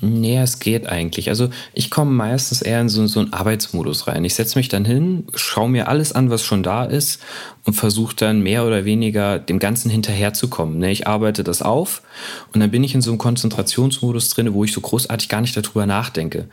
Nee, 0.00 0.38
es 0.38 0.60
geht 0.60 0.86
eigentlich. 0.86 1.28
Also 1.30 1.50
ich 1.72 1.90
komme 1.90 2.12
meistens 2.12 2.62
eher 2.62 2.80
in 2.80 2.88
so, 2.88 3.04
so 3.08 3.18
einen 3.18 3.32
Arbeitsmodus 3.32 4.06
rein. 4.06 4.24
Ich 4.24 4.36
setze 4.36 4.56
mich 4.56 4.68
dann 4.68 4.84
hin, 4.84 5.26
schaue 5.34 5.68
mir 5.68 5.88
alles 5.88 6.12
an, 6.12 6.30
was 6.30 6.44
schon 6.44 6.62
da 6.62 6.84
ist 6.84 7.20
und 7.64 7.74
versuche 7.74 8.14
dann 8.14 8.40
mehr 8.40 8.64
oder 8.64 8.84
weniger 8.84 9.40
dem 9.40 9.58
Ganzen 9.58 9.90
hinterherzukommen. 9.90 10.78
Ne, 10.78 10.92
ich 10.92 11.08
arbeite 11.08 11.42
das 11.42 11.60
auf 11.60 12.02
und 12.52 12.60
dann 12.60 12.70
bin 12.70 12.84
ich 12.84 12.94
in 12.94 13.02
so 13.02 13.10
einem 13.10 13.18
Konzentrationsmodus 13.18 14.30
drin, 14.30 14.54
wo 14.54 14.62
ich 14.62 14.72
so 14.72 14.80
großartig 14.80 15.28
gar 15.28 15.40
nicht 15.40 15.56
darüber 15.56 15.86
nachdenke 15.86 16.48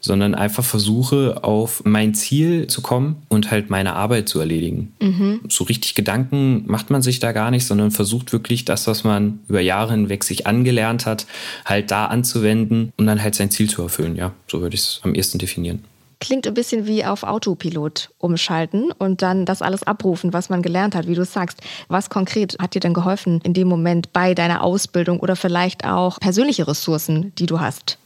sondern 0.00 0.34
einfach 0.34 0.64
versuche, 0.64 1.42
auf 1.42 1.82
mein 1.84 2.14
Ziel 2.14 2.66
zu 2.66 2.82
kommen 2.82 3.22
und 3.28 3.50
halt 3.50 3.70
meine 3.70 3.94
Arbeit 3.94 4.28
zu 4.28 4.40
erledigen. 4.40 4.94
Mhm. 5.00 5.40
So 5.48 5.64
richtig 5.64 5.94
Gedanken 5.94 6.64
macht 6.66 6.90
man 6.90 7.02
sich 7.02 7.18
da 7.18 7.32
gar 7.32 7.50
nicht, 7.50 7.66
sondern 7.66 7.90
versucht 7.90 8.32
wirklich 8.32 8.64
das, 8.64 8.86
was 8.86 9.04
man 9.04 9.40
über 9.48 9.60
Jahre 9.60 9.92
hinweg 9.92 10.24
sich 10.24 10.46
angelernt 10.46 11.06
hat, 11.06 11.26
halt 11.64 11.90
da 11.90 12.06
anzuwenden 12.06 12.92
und 12.96 13.06
dann 13.06 13.22
halt 13.22 13.34
sein 13.34 13.50
Ziel 13.50 13.68
zu 13.68 13.82
erfüllen. 13.82 14.16
Ja, 14.16 14.32
so 14.48 14.60
würde 14.60 14.74
ich 14.74 14.82
es 14.82 15.00
am 15.02 15.14
ehesten 15.14 15.38
definieren. 15.38 15.84
Klingt 16.18 16.46
ein 16.46 16.54
bisschen 16.54 16.86
wie 16.86 17.04
auf 17.04 17.24
Autopilot 17.24 18.08
umschalten 18.18 18.90
und 18.98 19.20
dann 19.20 19.44
das 19.44 19.60
alles 19.60 19.82
abrufen, 19.82 20.32
was 20.32 20.48
man 20.48 20.62
gelernt 20.62 20.94
hat, 20.94 21.06
wie 21.06 21.14
du 21.14 21.26
sagst. 21.26 21.60
Was 21.88 22.08
konkret 22.08 22.56
hat 22.58 22.74
dir 22.74 22.80
denn 22.80 22.94
geholfen 22.94 23.40
in 23.42 23.52
dem 23.52 23.68
Moment 23.68 24.14
bei 24.14 24.34
deiner 24.34 24.64
Ausbildung 24.64 25.20
oder 25.20 25.36
vielleicht 25.36 25.84
auch 25.84 26.18
persönliche 26.18 26.66
Ressourcen, 26.66 27.32
die 27.38 27.44
du 27.44 27.60
hast? 27.60 27.98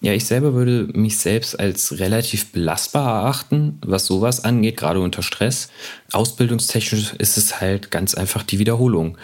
Ja, 0.00 0.12
ich 0.12 0.26
selber 0.26 0.52
würde 0.52 0.88
mich 0.92 1.18
selbst 1.18 1.58
als 1.58 1.98
relativ 1.98 2.52
belastbar 2.52 3.22
erachten, 3.22 3.78
was 3.84 4.04
sowas 4.06 4.44
angeht, 4.44 4.76
gerade 4.76 5.00
unter 5.00 5.22
Stress. 5.22 5.70
Ausbildungstechnisch 6.12 7.14
ist 7.14 7.38
es 7.38 7.60
halt 7.60 7.90
ganz 7.90 8.14
einfach 8.14 8.42
die 8.42 8.58
Wiederholung 8.58 9.16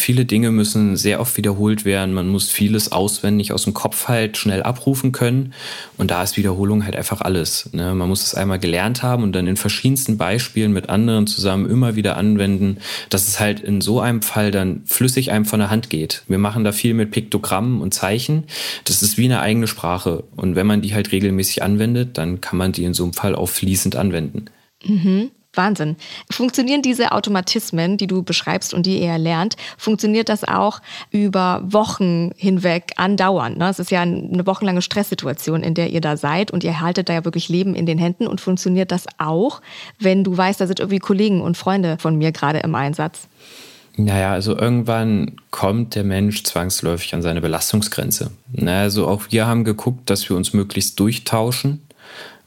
viele 0.00 0.24
Dinge 0.24 0.50
müssen 0.50 0.96
sehr 0.96 1.20
oft 1.20 1.36
wiederholt 1.36 1.84
werden. 1.84 2.14
Man 2.14 2.28
muss 2.28 2.50
vieles 2.50 2.92
auswendig 2.92 3.52
aus 3.52 3.64
dem 3.64 3.74
Kopf 3.74 4.08
halt 4.08 4.36
schnell 4.36 4.62
abrufen 4.62 5.12
können. 5.12 5.52
Und 5.96 6.10
da 6.10 6.22
ist 6.22 6.36
Wiederholung 6.36 6.84
halt 6.84 6.96
einfach 6.96 7.20
alles. 7.20 7.70
Ne? 7.72 7.94
Man 7.94 8.08
muss 8.08 8.22
es 8.22 8.34
einmal 8.34 8.58
gelernt 8.58 9.02
haben 9.02 9.22
und 9.22 9.32
dann 9.32 9.46
in 9.46 9.56
verschiedensten 9.56 10.16
Beispielen 10.16 10.72
mit 10.72 10.88
anderen 10.88 11.26
zusammen 11.26 11.68
immer 11.68 11.96
wieder 11.96 12.16
anwenden, 12.16 12.78
dass 13.10 13.28
es 13.28 13.40
halt 13.40 13.60
in 13.60 13.80
so 13.80 14.00
einem 14.00 14.22
Fall 14.22 14.50
dann 14.50 14.82
flüssig 14.86 15.30
einem 15.30 15.44
von 15.44 15.60
der 15.60 15.70
Hand 15.70 15.90
geht. 15.90 16.22
Wir 16.28 16.38
machen 16.38 16.64
da 16.64 16.72
viel 16.72 16.94
mit 16.94 17.10
Piktogrammen 17.10 17.80
und 17.80 17.94
Zeichen. 17.94 18.44
Das 18.84 19.02
ist 19.02 19.18
wie 19.18 19.26
eine 19.26 19.40
eigene 19.40 19.66
Sprache. 19.66 20.24
Und 20.36 20.56
wenn 20.56 20.66
man 20.66 20.82
die 20.82 20.94
halt 20.94 21.12
regelmäßig 21.12 21.62
anwendet, 21.62 22.18
dann 22.18 22.40
kann 22.40 22.58
man 22.58 22.72
die 22.72 22.84
in 22.84 22.94
so 22.94 23.04
einem 23.04 23.12
Fall 23.12 23.34
auch 23.34 23.48
fließend 23.48 23.96
anwenden. 23.96 24.46
Mhm. 24.84 25.30
Wahnsinn. 25.56 25.96
Funktionieren 26.30 26.82
diese 26.82 27.12
Automatismen, 27.12 27.96
die 27.96 28.06
du 28.06 28.22
beschreibst 28.22 28.74
und 28.74 28.86
die 28.86 29.00
er 29.00 29.18
lernt, 29.18 29.56
funktioniert 29.78 30.28
das 30.28 30.44
auch 30.44 30.80
über 31.10 31.62
Wochen 31.64 32.30
hinweg 32.36 32.92
andauernd? 32.96 33.58
Ne? 33.58 33.68
Es 33.68 33.78
ist 33.78 33.90
ja 33.90 34.02
eine 34.02 34.46
wochenlange 34.46 34.82
Stresssituation, 34.82 35.62
in 35.62 35.74
der 35.74 35.90
ihr 35.90 36.00
da 36.00 36.16
seid 36.16 36.50
und 36.50 36.64
ihr 36.64 36.80
haltet 36.80 37.08
da 37.08 37.14
ja 37.14 37.24
wirklich 37.24 37.48
Leben 37.48 37.74
in 37.74 37.86
den 37.86 37.98
Händen. 37.98 38.26
Und 38.26 38.40
funktioniert 38.40 38.92
das 38.92 39.06
auch, 39.18 39.60
wenn 39.98 40.24
du 40.24 40.36
weißt, 40.36 40.60
da 40.60 40.66
sind 40.66 40.80
irgendwie 40.80 40.98
Kollegen 40.98 41.40
und 41.40 41.56
Freunde 41.56 41.96
von 41.98 42.16
mir 42.16 42.32
gerade 42.32 42.58
im 42.58 42.74
Einsatz? 42.74 43.28
Naja, 43.96 44.32
also 44.32 44.56
irgendwann 44.56 45.36
kommt 45.50 45.94
der 45.94 46.04
Mensch 46.04 46.44
zwangsläufig 46.44 47.14
an 47.14 47.22
seine 47.22 47.40
Belastungsgrenze. 47.40 48.30
Also 48.66 49.08
auch 49.08 49.22
wir 49.30 49.46
haben 49.46 49.64
geguckt, 49.64 50.10
dass 50.10 50.28
wir 50.28 50.36
uns 50.36 50.52
möglichst 50.52 51.00
durchtauschen 51.00 51.85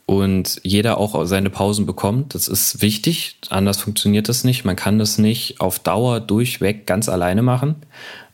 und 0.10 0.60
jeder 0.63 0.98
auch 0.98 1.24
seine 1.28 1.51
Pausen 1.51 1.86
bekommt. 1.86 2.34
Das 2.34 2.48
ist 2.48 2.82
wichtig, 2.82 3.38
anders 3.50 3.78
funktioniert 3.78 4.28
das 4.28 4.44
nicht. 4.44 4.66
Man 4.66 4.75
kann 4.75 4.98
das 4.98 5.20
nicht 5.20 5.62
auf 5.62 5.78
Dauer 5.78 6.20
durchweg 6.20 6.88
ganz 6.88 7.10
alleine 7.10 7.44
machen 7.44 7.75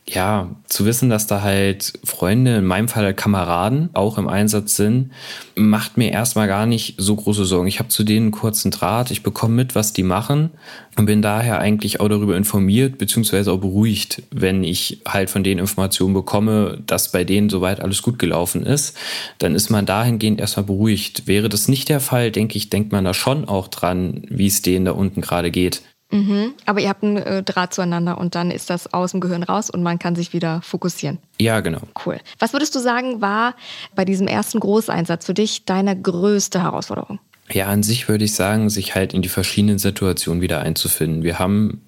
ja, 0.08 0.54
zu 0.68 0.86
wissen, 0.86 1.10
dass 1.10 1.26
da 1.26 1.42
halt 1.42 1.94
Freunde, 2.04 2.56
in 2.56 2.64
meinem 2.64 2.86
Fall 2.86 3.04
halt 3.04 3.16
Kameraden, 3.16 3.90
auch 3.92 4.18
im 4.18 4.28
Einsatz 4.28 4.76
sind, 4.76 5.10
macht 5.56 5.96
mir 5.96 6.12
erstmal 6.12 6.46
gar 6.46 6.64
nicht 6.64 6.94
so 6.96 7.16
große 7.16 7.44
Sorgen. 7.44 7.66
Ich 7.66 7.80
habe 7.80 7.88
zu 7.88 8.04
denen 8.04 8.26
einen 8.26 8.30
kurzen 8.30 8.70
Draht, 8.70 9.10
ich 9.10 9.24
bekomme 9.24 9.54
mit, 9.54 9.74
was 9.74 9.92
die 9.92 10.04
machen 10.04 10.50
und 10.96 11.06
bin 11.06 11.22
daher 11.22 11.58
eigentlich 11.58 11.98
auch 11.98 12.08
darüber 12.08 12.36
informiert, 12.36 12.98
beziehungsweise 12.98 13.50
auch 13.50 13.58
beruhigt, 13.58 14.22
wenn 14.30 14.62
ich 14.62 15.00
halt 15.08 15.28
von 15.28 15.42
denen 15.42 15.58
Informationen 15.58 16.14
bekomme, 16.14 16.78
dass 16.86 17.10
bei 17.10 17.24
denen 17.24 17.50
soweit 17.50 17.80
alles 17.80 18.00
gut 18.02 18.20
gelaufen 18.20 18.64
ist, 18.64 18.96
dann 19.38 19.56
ist 19.56 19.70
man 19.70 19.86
dahingehend 19.86 20.40
erstmal 20.40 20.66
beruhigt. 20.66 21.26
Wäre 21.26 21.48
das 21.48 21.66
nicht 21.66 21.88
der 21.88 22.00
Fall, 22.00 22.30
denke 22.30 22.56
ich, 22.56 22.70
denkt 22.70 22.92
man 22.92 23.04
da 23.04 23.12
schon 23.12 23.48
auch 23.48 23.66
dran, 23.66 24.22
wie 24.28 24.46
es 24.46 24.62
denen 24.62 24.84
da 24.84 24.92
unten 24.92 25.20
gerade 25.20 25.50
geht. 25.50 25.82
Mhm. 26.10 26.54
Aber 26.66 26.80
ihr 26.80 26.88
habt 26.88 27.02
einen 27.02 27.16
äh, 27.16 27.42
Draht 27.42 27.74
zueinander 27.74 28.18
und 28.18 28.34
dann 28.34 28.50
ist 28.50 28.70
das 28.70 28.92
aus 28.92 29.10
dem 29.10 29.20
Gehirn 29.20 29.42
raus 29.42 29.70
und 29.70 29.82
man 29.82 29.98
kann 29.98 30.14
sich 30.14 30.32
wieder 30.32 30.62
fokussieren. 30.62 31.18
Ja, 31.40 31.60
genau. 31.60 31.80
Cool. 32.04 32.18
Was 32.38 32.52
würdest 32.52 32.74
du 32.74 32.78
sagen, 32.78 33.20
war 33.20 33.54
bei 33.94 34.04
diesem 34.04 34.28
ersten 34.28 34.60
Großeinsatz 34.60 35.26
für 35.26 35.34
dich 35.34 35.64
deine 35.64 36.00
größte 36.00 36.62
Herausforderung? 36.62 37.18
Ja, 37.52 37.66
an 37.66 37.84
sich 37.84 38.08
würde 38.08 38.24
ich 38.24 38.34
sagen, 38.34 38.70
sich 38.70 38.94
halt 38.94 39.14
in 39.14 39.22
die 39.22 39.28
verschiedenen 39.28 39.78
Situationen 39.78 40.42
wieder 40.42 40.60
einzufinden. 40.60 41.22
Wir 41.22 41.38
haben 41.38 41.80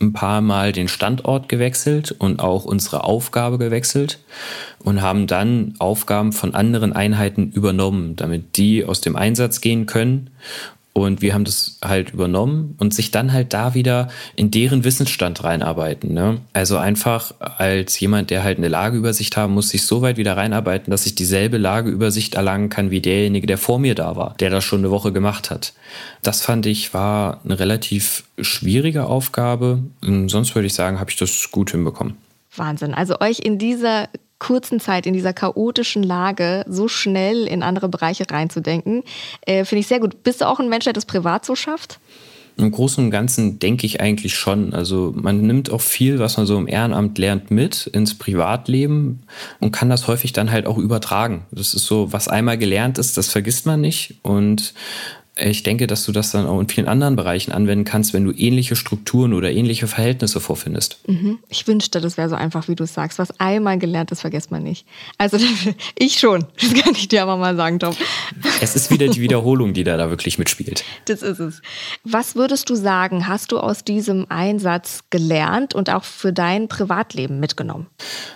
ein 0.00 0.12
paar 0.12 0.40
Mal 0.40 0.72
den 0.72 0.88
Standort 0.88 1.48
gewechselt 1.48 2.12
und 2.18 2.40
auch 2.40 2.64
unsere 2.64 3.04
Aufgabe 3.04 3.58
gewechselt 3.58 4.18
und 4.80 5.02
haben 5.02 5.28
dann 5.28 5.74
Aufgaben 5.78 6.32
von 6.32 6.54
anderen 6.54 6.92
Einheiten 6.92 7.50
übernommen, 7.52 8.16
damit 8.16 8.56
die 8.56 8.84
aus 8.84 9.00
dem 9.00 9.14
Einsatz 9.14 9.60
gehen 9.60 9.86
können 9.86 10.30
und 10.96 11.22
wir 11.22 11.34
haben 11.34 11.44
das 11.44 11.76
halt 11.84 12.10
übernommen 12.10 12.76
und 12.78 12.94
sich 12.94 13.10
dann 13.10 13.32
halt 13.32 13.52
da 13.52 13.74
wieder 13.74 14.08
in 14.36 14.52
deren 14.52 14.84
Wissensstand 14.84 15.42
reinarbeiten. 15.42 16.14
Ne? 16.14 16.40
Also 16.52 16.78
einfach 16.78 17.34
als 17.40 17.98
jemand, 17.98 18.30
der 18.30 18.44
halt 18.44 18.58
eine 18.58 18.68
Lageübersicht 18.68 19.36
haben 19.36 19.54
muss, 19.54 19.70
sich 19.70 19.84
so 19.84 20.02
weit 20.02 20.18
wieder 20.18 20.36
reinarbeiten, 20.36 20.92
dass 20.92 21.04
ich 21.04 21.16
dieselbe 21.16 21.58
Lageübersicht 21.58 22.36
erlangen 22.36 22.68
kann 22.68 22.92
wie 22.92 23.00
derjenige, 23.00 23.48
der 23.48 23.58
vor 23.58 23.80
mir 23.80 23.96
da 23.96 24.14
war, 24.14 24.36
der 24.38 24.50
das 24.50 24.62
schon 24.62 24.78
eine 24.78 24.92
Woche 24.92 25.10
gemacht 25.10 25.50
hat. 25.50 25.72
Das 26.22 26.42
fand 26.42 26.64
ich 26.64 26.94
war 26.94 27.40
eine 27.44 27.58
relativ 27.58 28.22
schwierige 28.40 29.06
Aufgabe. 29.06 29.80
Und 30.00 30.28
sonst 30.28 30.54
würde 30.54 30.66
ich 30.66 30.74
sagen, 30.74 31.00
habe 31.00 31.10
ich 31.10 31.16
das 31.16 31.50
gut 31.50 31.72
hinbekommen. 31.72 32.16
Wahnsinn. 32.56 32.94
Also 32.94 33.18
euch 33.18 33.40
in 33.40 33.58
dieser 33.58 34.08
kurzen 34.38 34.80
Zeit, 34.80 35.06
in 35.06 35.14
dieser 35.14 35.32
chaotischen 35.32 36.02
Lage 36.02 36.64
so 36.68 36.88
schnell 36.88 37.46
in 37.46 37.62
andere 37.62 37.88
Bereiche 37.88 38.24
reinzudenken, 38.30 39.02
äh, 39.42 39.64
finde 39.64 39.80
ich 39.80 39.86
sehr 39.86 40.00
gut. 40.00 40.22
Bist 40.22 40.40
du 40.40 40.48
auch 40.48 40.60
ein 40.60 40.68
Mensch, 40.68 40.84
der 40.84 40.92
das 40.92 41.06
privat 41.06 41.44
so 41.44 41.54
schafft? 41.54 41.98
Im 42.56 42.70
Großen 42.70 43.04
und 43.04 43.10
Ganzen 43.10 43.58
denke 43.58 43.84
ich 43.84 44.00
eigentlich 44.00 44.36
schon. 44.36 44.74
Also 44.74 45.12
man 45.16 45.40
nimmt 45.40 45.70
auch 45.70 45.80
viel, 45.80 46.20
was 46.20 46.36
man 46.36 46.46
so 46.46 46.56
im 46.56 46.68
Ehrenamt 46.68 47.18
lernt, 47.18 47.50
mit 47.50 47.88
ins 47.88 48.16
Privatleben 48.16 49.24
und 49.58 49.72
kann 49.72 49.90
das 49.90 50.06
häufig 50.06 50.32
dann 50.32 50.52
halt 50.52 50.66
auch 50.66 50.78
übertragen. 50.78 51.46
Das 51.50 51.74
ist 51.74 51.86
so, 51.86 52.12
was 52.12 52.28
einmal 52.28 52.56
gelernt 52.56 52.98
ist, 52.98 53.16
das 53.16 53.28
vergisst 53.28 53.66
man 53.66 53.80
nicht. 53.80 54.18
Und 54.22 54.72
ich 55.36 55.64
denke, 55.64 55.88
dass 55.88 56.04
du 56.04 56.12
das 56.12 56.30
dann 56.30 56.46
auch 56.46 56.60
in 56.60 56.68
vielen 56.68 56.86
anderen 56.86 57.16
Bereichen 57.16 57.50
anwenden 57.50 57.84
kannst, 57.84 58.14
wenn 58.14 58.24
du 58.24 58.30
ähnliche 58.30 58.76
Strukturen 58.76 59.34
oder 59.34 59.50
ähnliche 59.50 59.88
Verhältnisse 59.88 60.38
vorfindest. 60.38 60.98
Mhm. 61.08 61.38
Ich 61.48 61.66
wünschte, 61.66 62.00
das 62.00 62.16
wäre 62.16 62.28
so 62.28 62.36
einfach, 62.36 62.68
wie 62.68 62.76
du 62.76 62.84
es 62.84 62.94
sagst. 62.94 63.18
Was 63.18 63.40
einmal 63.40 63.78
gelernt 63.78 64.12
ist, 64.12 64.20
vergisst 64.20 64.52
man 64.52 64.62
nicht. 64.62 64.86
Also 65.18 65.38
ich 65.98 66.20
schon. 66.20 66.46
Das 66.60 66.72
kann 66.74 66.94
ich 66.94 67.08
dir 67.08 67.22
aber 67.22 67.36
mal 67.36 67.56
sagen, 67.56 67.80
Tom. 67.80 67.96
Es 68.60 68.76
ist 68.76 68.92
wieder 68.92 69.08
die 69.08 69.20
Wiederholung, 69.20 69.72
die 69.72 69.82
da, 69.82 69.96
da 69.96 70.08
wirklich 70.08 70.38
mitspielt. 70.38 70.84
Das 71.06 71.22
ist 71.22 71.40
es. 71.40 71.62
Was 72.04 72.36
würdest 72.36 72.70
du 72.70 72.76
sagen, 72.76 73.26
hast 73.26 73.50
du 73.50 73.58
aus 73.58 73.82
diesem 73.82 74.26
Einsatz 74.28 75.00
gelernt 75.10 75.74
und 75.74 75.90
auch 75.90 76.04
für 76.04 76.32
dein 76.32 76.68
Privatleben 76.68 77.40
mitgenommen? 77.40 77.88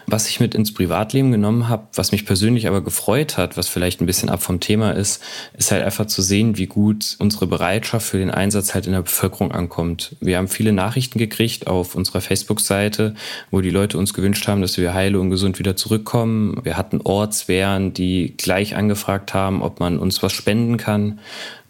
Was 0.07 0.29
ich 0.29 0.41
mit 0.41 0.57
ins 0.57 0.75
Privatleben 0.75 1.31
genommen 1.31 1.69
habe, 1.69 1.87
was 1.95 2.11
mich 2.11 2.27
persönlich 2.27 2.67
aber 2.67 2.83
gefreut 2.83 3.37
hat, 3.37 3.57
was 3.57 3.69
vielleicht 3.69 4.01
ein 4.01 4.07
bisschen 4.07 4.31
ab 4.31 4.43
vom 4.43 4.59
Thema 4.59 4.93
ist, 4.93 5.23
ist 5.57 5.71
halt 5.71 5.85
einfach 5.85 6.07
zu 6.07 6.23
sehen, 6.23 6.59
wie 6.59 6.67
gut 6.67 6.88
gut 6.89 7.17
unsere 7.19 7.47
Bereitschaft 7.47 8.07
für 8.07 8.17
den 8.17 8.31
Einsatz 8.31 8.73
halt 8.73 8.87
in 8.87 8.93
der 8.93 9.03
Bevölkerung 9.03 9.53
ankommt. 9.53 10.17
Wir 10.21 10.39
haben 10.39 10.49
viele 10.49 10.73
Nachrichten 10.73 11.19
gekriegt 11.19 11.67
auf 11.67 11.95
unserer 11.95 12.23
Facebook-Seite, 12.23 13.15
wo 13.51 13.61
die 13.61 13.69
Leute 13.69 13.99
uns 13.99 14.15
gewünscht 14.15 14.49
haben, 14.49 14.63
dass 14.63 14.79
wir 14.79 14.95
heile 14.95 15.21
und 15.21 15.29
gesund 15.29 15.59
wieder 15.59 15.77
zurückkommen. 15.77 16.59
Wir 16.65 16.79
hatten 16.79 17.03
Ortswehren, 17.03 17.93
die 17.93 18.35
gleich 18.39 18.75
angefragt 18.75 19.35
haben, 19.35 19.61
ob 19.61 19.81
man 19.81 19.99
uns 19.99 20.23
was 20.23 20.33
spenden 20.33 20.79
kann. 20.79 21.19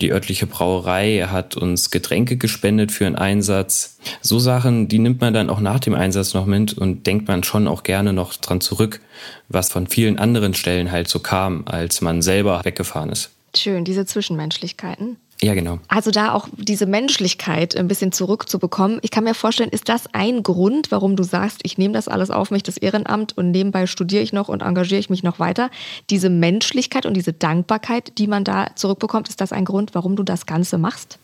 Die 0.01 0.13
örtliche 0.13 0.47
Brauerei 0.47 1.27
hat 1.29 1.57
uns 1.57 1.91
Getränke 1.91 2.37
gespendet 2.37 2.93
für 2.93 3.05
einen 3.05 3.17
Einsatz. 3.17 3.99
So 4.21 4.39
Sachen, 4.39 4.87
die 4.87 5.01
nimmt 5.01 5.21
man 5.21 5.35
dann 5.35 5.51
auch 5.51 5.59
nach 5.59 5.81
dem 5.81 5.95
Einsatz 5.95 6.33
noch 6.33 6.47
mit 6.47 6.75
und 6.75 7.09
denkt 7.09 7.27
man 7.27 7.43
schon 7.43 7.67
auch 7.67 7.83
gerne 7.83 8.13
noch 8.13 8.37
dran 8.37 8.61
zurück, 8.61 9.01
was 9.49 9.73
von 9.73 9.89
vielen 9.89 10.17
anderen 10.17 10.55
Stellen 10.55 10.93
halt 10.93 11.09
so 11.09 11.19
kam, 11.19 11.65
als 11.67 12.03
man 12.03 12.23
selber 12.23 12.65
weggefahren 12.65 13.11
ist. 13.11 13.33
Schön, 13.57 13.85
diese 13.85 14.07
Zwischenmenschlichkeiten. 14.07 15.17
Ja, 15.41 15.55
genau. 15.55 15.79
Also 15.87 16.11
da 16.11 16.33
auch 16.33 16.49
diese 16.57 16.87
Menschlichkeit 16.87 17.77
ein 17.77 17.87
bisschen 17.87 18.11
zurückzubekommen. 18.11 18.99
Ich 19.03 19.13
kann 19.13 19.23
mir 19.23 19.35
vorstellen, 19.35 19.71
ist 19.71 19.89
das 19.89 20.13
ein 20.13 20.43
Grund, 20.43 20.91
warum 20.91 21.15
du 21.15 21.23
sagst, 21.23 21.61
ich 21.63 21.79
nehme 21.79 21.95
das 21.95 22.09
alles 22.09 22.31
auf 22.31 22.51
mich, 22.51 22.65
das 22.65 22.77
Ehrenamt 22.77 23.39
und 23.39 23.53
nebenbei 23.53 23.87
studiere 23.87 24.23
ich 24.23 24.33
noch 24.33 24.49
und 24.49 24.63
engagiere 24.63 24.99
ich 24.99 25.11
mich 25.11 25.23
noch 25.23 25.39
weiter. 25.39 25.71
Diese 26.11 26.29
Menschlichkeit 26.29 27.07
und 27.07 27.15
diese 27.15 27.33
Dankbarkeit, 27.33 28.19
die 28.19 28.27
man 28.27 28.43
da 28.43 28.75
zurückbekommt, 28.75 29.29
ist 29.29 29.41
das 29.41 29.53
ein 29.53 29.65
Grund, 29.65 29.95
warum 29.95 30.17
du 30.17 30.25
das 30.25 30.45
Ganze 30.45 30.77
machst? 30.77 31.19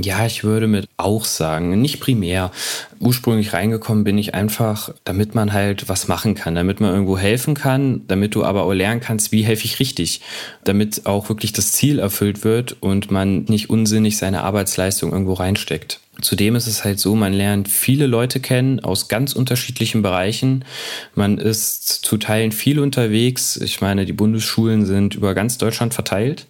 Ja, 0.00 0.24
ich 0.24 0.42
würde 0.42 0.68
mit 0.68 0.88
auch 0.96 1.24
sagen, 1.24 1.80
nicht 1.80 2.00
primär. 2.00 2.50
Ursprünglich 2.98 3.52
reingekommen 3.52 4.04
bin 4.04 4.16
ich 4.16 4.34
einfach, 4.34 4.94
damit 5.04 5.34
man 5.34 5.52
halt 5.52 5.88
was 5.88 6.08
machen 6.08 6.34
kann, 6.34 6.54
damit 6.54 6.80
man 6.80 6.92
irgendwo 6.92 7.18
helfen 7.18 7.54
kann, 7.54 8.02
damit 8.08 8.34
du 8.34 8.42
aber 8.42 8.62
auch 8.62 8.72
lernen 8.72 9.00
kannst, 9.00 9.32
wie 9.32 9.42
helfe 9.42 9.66
ich 9.66 9.80
richtig, 9.80 10.22
damit 10.64 11.04
auch 11.04 11.28
wirklich 11.28 11.52
das 11.52 11.72
Ziel 11.72 11.98
erfüllt 11.98 12.42
wird 12.42 12.76
und 12.80 13.10
man 13.10 13.44
nicht 13.44 13.68
unsinnig 13.68 14.16
seine 14.16 14.44
Arbeitsleistung 14.44 15.12
irgendwo 15.12 15.34
reinsteckt. 15.34 16.00
Zudem 16.20 16.56
ist 16.56 16.66
es 16.66 16.84
halt 16.84 16.98
so, 16.98 17.14
man 17.14 17.32
lernt 17.32 17.68
viele 17.68 18.06
Leute 18.06 18.38
kennen 18.38 18.80
aus 18.80 19.08
ganz 19.08 19.32
unterschiedlichen 19.32 20.02
Bereichen. 20.02 20.64
Man 21.14 21.38
ist 21.38 21.86
zu 22.04 22.18
Teilen 22.18 22.52
viel 22.52 22.78
unterwegs. 22.80 23.56
Ich 23.56 23.80
meine, 23.80 24.04
die 24.04 24.12
Bundesschulen 24.12 24.84
sind 24.84 25.14
über 25.14 25.34
ganz 25.34 25.56
Deutschland 25.58 25.94
verteilt. 25.94 26.46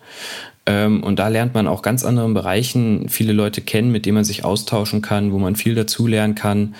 Ähm, 0.66 1.02
und 1.02 1.18
da 1.18 1.28
lernt 1.28 1.54
man 1.54 1.66
auch 1.66 1.82
ganz 1.82 2.04
anderen 2.04 2.34
Bereichen 2.34 3.08
viele 3.08 3.32
Leute 3.32 3.60
kennen, 3.60 3.90
mit 3.90 4.06
denen 4.06 4.16
man 4.16 4.24
sich 4.24 4.44
austauschen 4.44 5.02
kann, 5.02 5.32
wo 5.32 5.38
man 5.38 5.56
viel 5.56 5.74
dazulernen 5.74 6.34
kann 6.34 6.74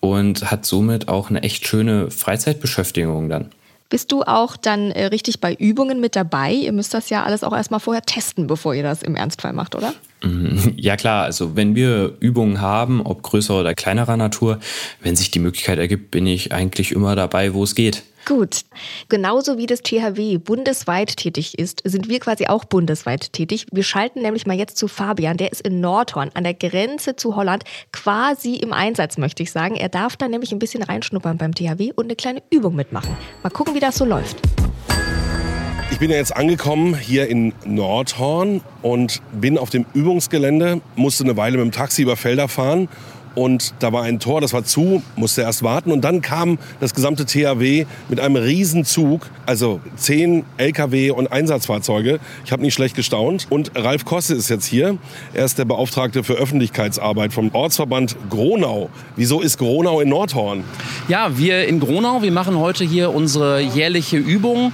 und 0.00 0.50
hat 0.50 0.66
somit 0.66 1.08
auch 1.08 1.30
eine 1.30 1.42
echt 1.42 1.66
schöne 1.66 2.10
Freizeitbeschäftigung 2.10 3.28
dann. 3.28 3.50
Bist 3.90 4.12
du 4.12 4.22
auch 4.22 4.56
dann 4.56 4.92
äh, 4.92 5.06
richtig 5.06 5.40
bei 5.40 5.52
Übungen 5.52 6.00
mit 6.00 6.14
dabei? 6.14 6.52
Ihr 6.52 6.70
müsst 6.70 6.94
das 6.94 7.10
ja 7.10 7.24
alles 7.24 7.42
auch 7.42 7.52
erstmal 7.52 7.80
vorher 7.80 8.02
testen, 8.02 8.46
bevor 8.46 8.72
ihr 8.72 8.84
das 8.84 9.02
im 9.02 9.16
Ernstfall 9.16 9.52
macht, 9.52 9.74
oder? 9.74 9.92
Mhm. 10.22 10.74
Ja 10.76 10.96
klar, 10.96 11.24
also 11.24 11.56
wenn 11.56 11.74
wir 11.74 12.14
Übungen 12.20 12.60
haben, 12.60 13.00
ob 13.00 13.22
größerer 13.22 13.60
oder 13.60 13.74
kleinerer 13.74 14.16
Natur, 14.16 14.60
wenn 15.02 15.16
sich 15.16 15.32
die 15.32 15.40
Möglichkeit 15.40 15.78
ergibt, 15.78 16.12
bin 16.12 16.26
ich 16.26 16.52
eigentlich 16.52 16.92
immer 16.92 17.16
dabei, 17.16 17.52
wo 17.52 17.64
es 17.64 17.74
geht. 17.74 18.04
Gut. 18.26 18.62
Genauso 19.08 19.58
wie 19.58 19.66
das 19.66 19.80
THW 19.80 20.38
bundesweit 20.38 21.16
tätig 21.16 21.58
ist, 21.58 21.82
sind 21.84 22.08
wir 22.08 22.20
quasi 22.20 22.46
auch 22.46 22.64
bundesweit 22.64 23.32
tätig. 23.32 23.66
Wir 23.72 23.82
schalten 23.82 24.22
nämlich 24.22 24.46
mal 24.46 24.56
jetzt 24.56 24.76
zu 24.76 24.88
Fabian. 24.88 25.36
Der 25.36 25.52
ist 25.52 25.62
in 25.62 25.80
Nordhorn 25.80 26.30
an 26.34 26.44
der 26.44 26.54
Grenze 26.54 27.16
zu 27.16 27.36
Holland 27.36 27.64
quasi 27.92 28.56
im 28.56 28.72
Einsatz, 28.72 29.18
möchte 29.18 29.42
ich 29.42 29.52
sagen. 29.52 29.76
Er 29.76 29.88
darf 29.88 30.16
da 30.16 30.28
nämlich 30.28 30.52
ein 30.52 30.58
bisschen 30.58 30.82
reinschnuppern 30.82 31.38
beim 31.38 31.54
THW 31.54 31.92
und 31.92 32.06
eine 32.06 32.16
kleine 32.16 32.42
Übung 32.50 32.74
mitmachen. 32.74 33.16
Mal 33.42 33.50
gucken, 33.50 33.74
wie 33.74 33.80
das 33.80 33.96
so 33.96 34.04
läuft. 34.04 34.36
Ich 35.90 35.98
bin 35.98 36.10
ja 36.10 36.16
jetzt 36.16 36.36
angekommen 36.36 36.96
hier 36.96 37.28
in 37.28 37.52
Nordhorn 37.64 38.62
und 38.80 39.20
bin 39.32 39.58
auf 39.58 39.70
dem 39.70 39.84
Übungsgelände, 39.92 40.80
musste 40.94 41.24
eine 41.24 41.36
Weile 41.36 41.58
mit 41.58 41.66
dem 41.66 41.72
Taxi 41.72 42.02
über 42.02 42.16
Felder 42.16 42.48
fahren 42.48 42.88
und 43.34 43.74
da 43.78 43.92
war 43.92 44.02
ein 44.02 44.18
Tor, 44.18 44.40
das 44.40 44.52
war 44.52 44.64
zu, 44.64 45.02
musste 45.16 45.42
erst 45.42 45.62
warten. 45.62 45.92
Und 45.92 46.02
dann 46.02 46.20
kam 46.20 46.58
das 46.80 46.94
gesamte 46.94 47.26
THW 47.26 47.86
mit 48.08 48.20
einem 48.20 48.36
Riesenzug, 48.36 49.28
also 49.46 49.80
zehn 49.96 50.44
LKW 50.56 51.10
und 51.10 51.30
Einsatzfahrzeuge. 51.30 52.18
Ich 52.44 52.52
habe 52.52 52.62
nicht 52.62 52.74
schlecht 52.74 52.96
gestaunt. 52.96 53.46
Und 53.50 53.72
Ralf 53.76 54.04
Kosse 54.04 54.34
ist 54.34 54.48
jetzt 54.48 54.66
hier. 54.66 54.98
Er 55.32 55.44
ist 55.44 55.58
der 55.58 55.64
Beauftragte 55.64 56.24
für 56.24 56.34
Öffentlichkeitsarbeit 56.34 57.32
vom 57.32 57.50
Ortsverband 57.54 58.16
Gronau. 58.28 58.90
Wieso 59.16 59.40
ist 59.40 59.58
Gronau 59.58 60.00
in 60.00 60.08
Nordhorn? 60.08 60.64
Ja, 61.08 61.38
wir 61.38 61.66
in 61.68 61.80
Gronau, 61.80 62.22
wir 62.22 62.32
machen 62.32 62.58
heute 62.58 62.84
hier 62.84 63.14
unsere 63.14 63.60
jährliche 63.60 64.16
Übung. 64.16 64.72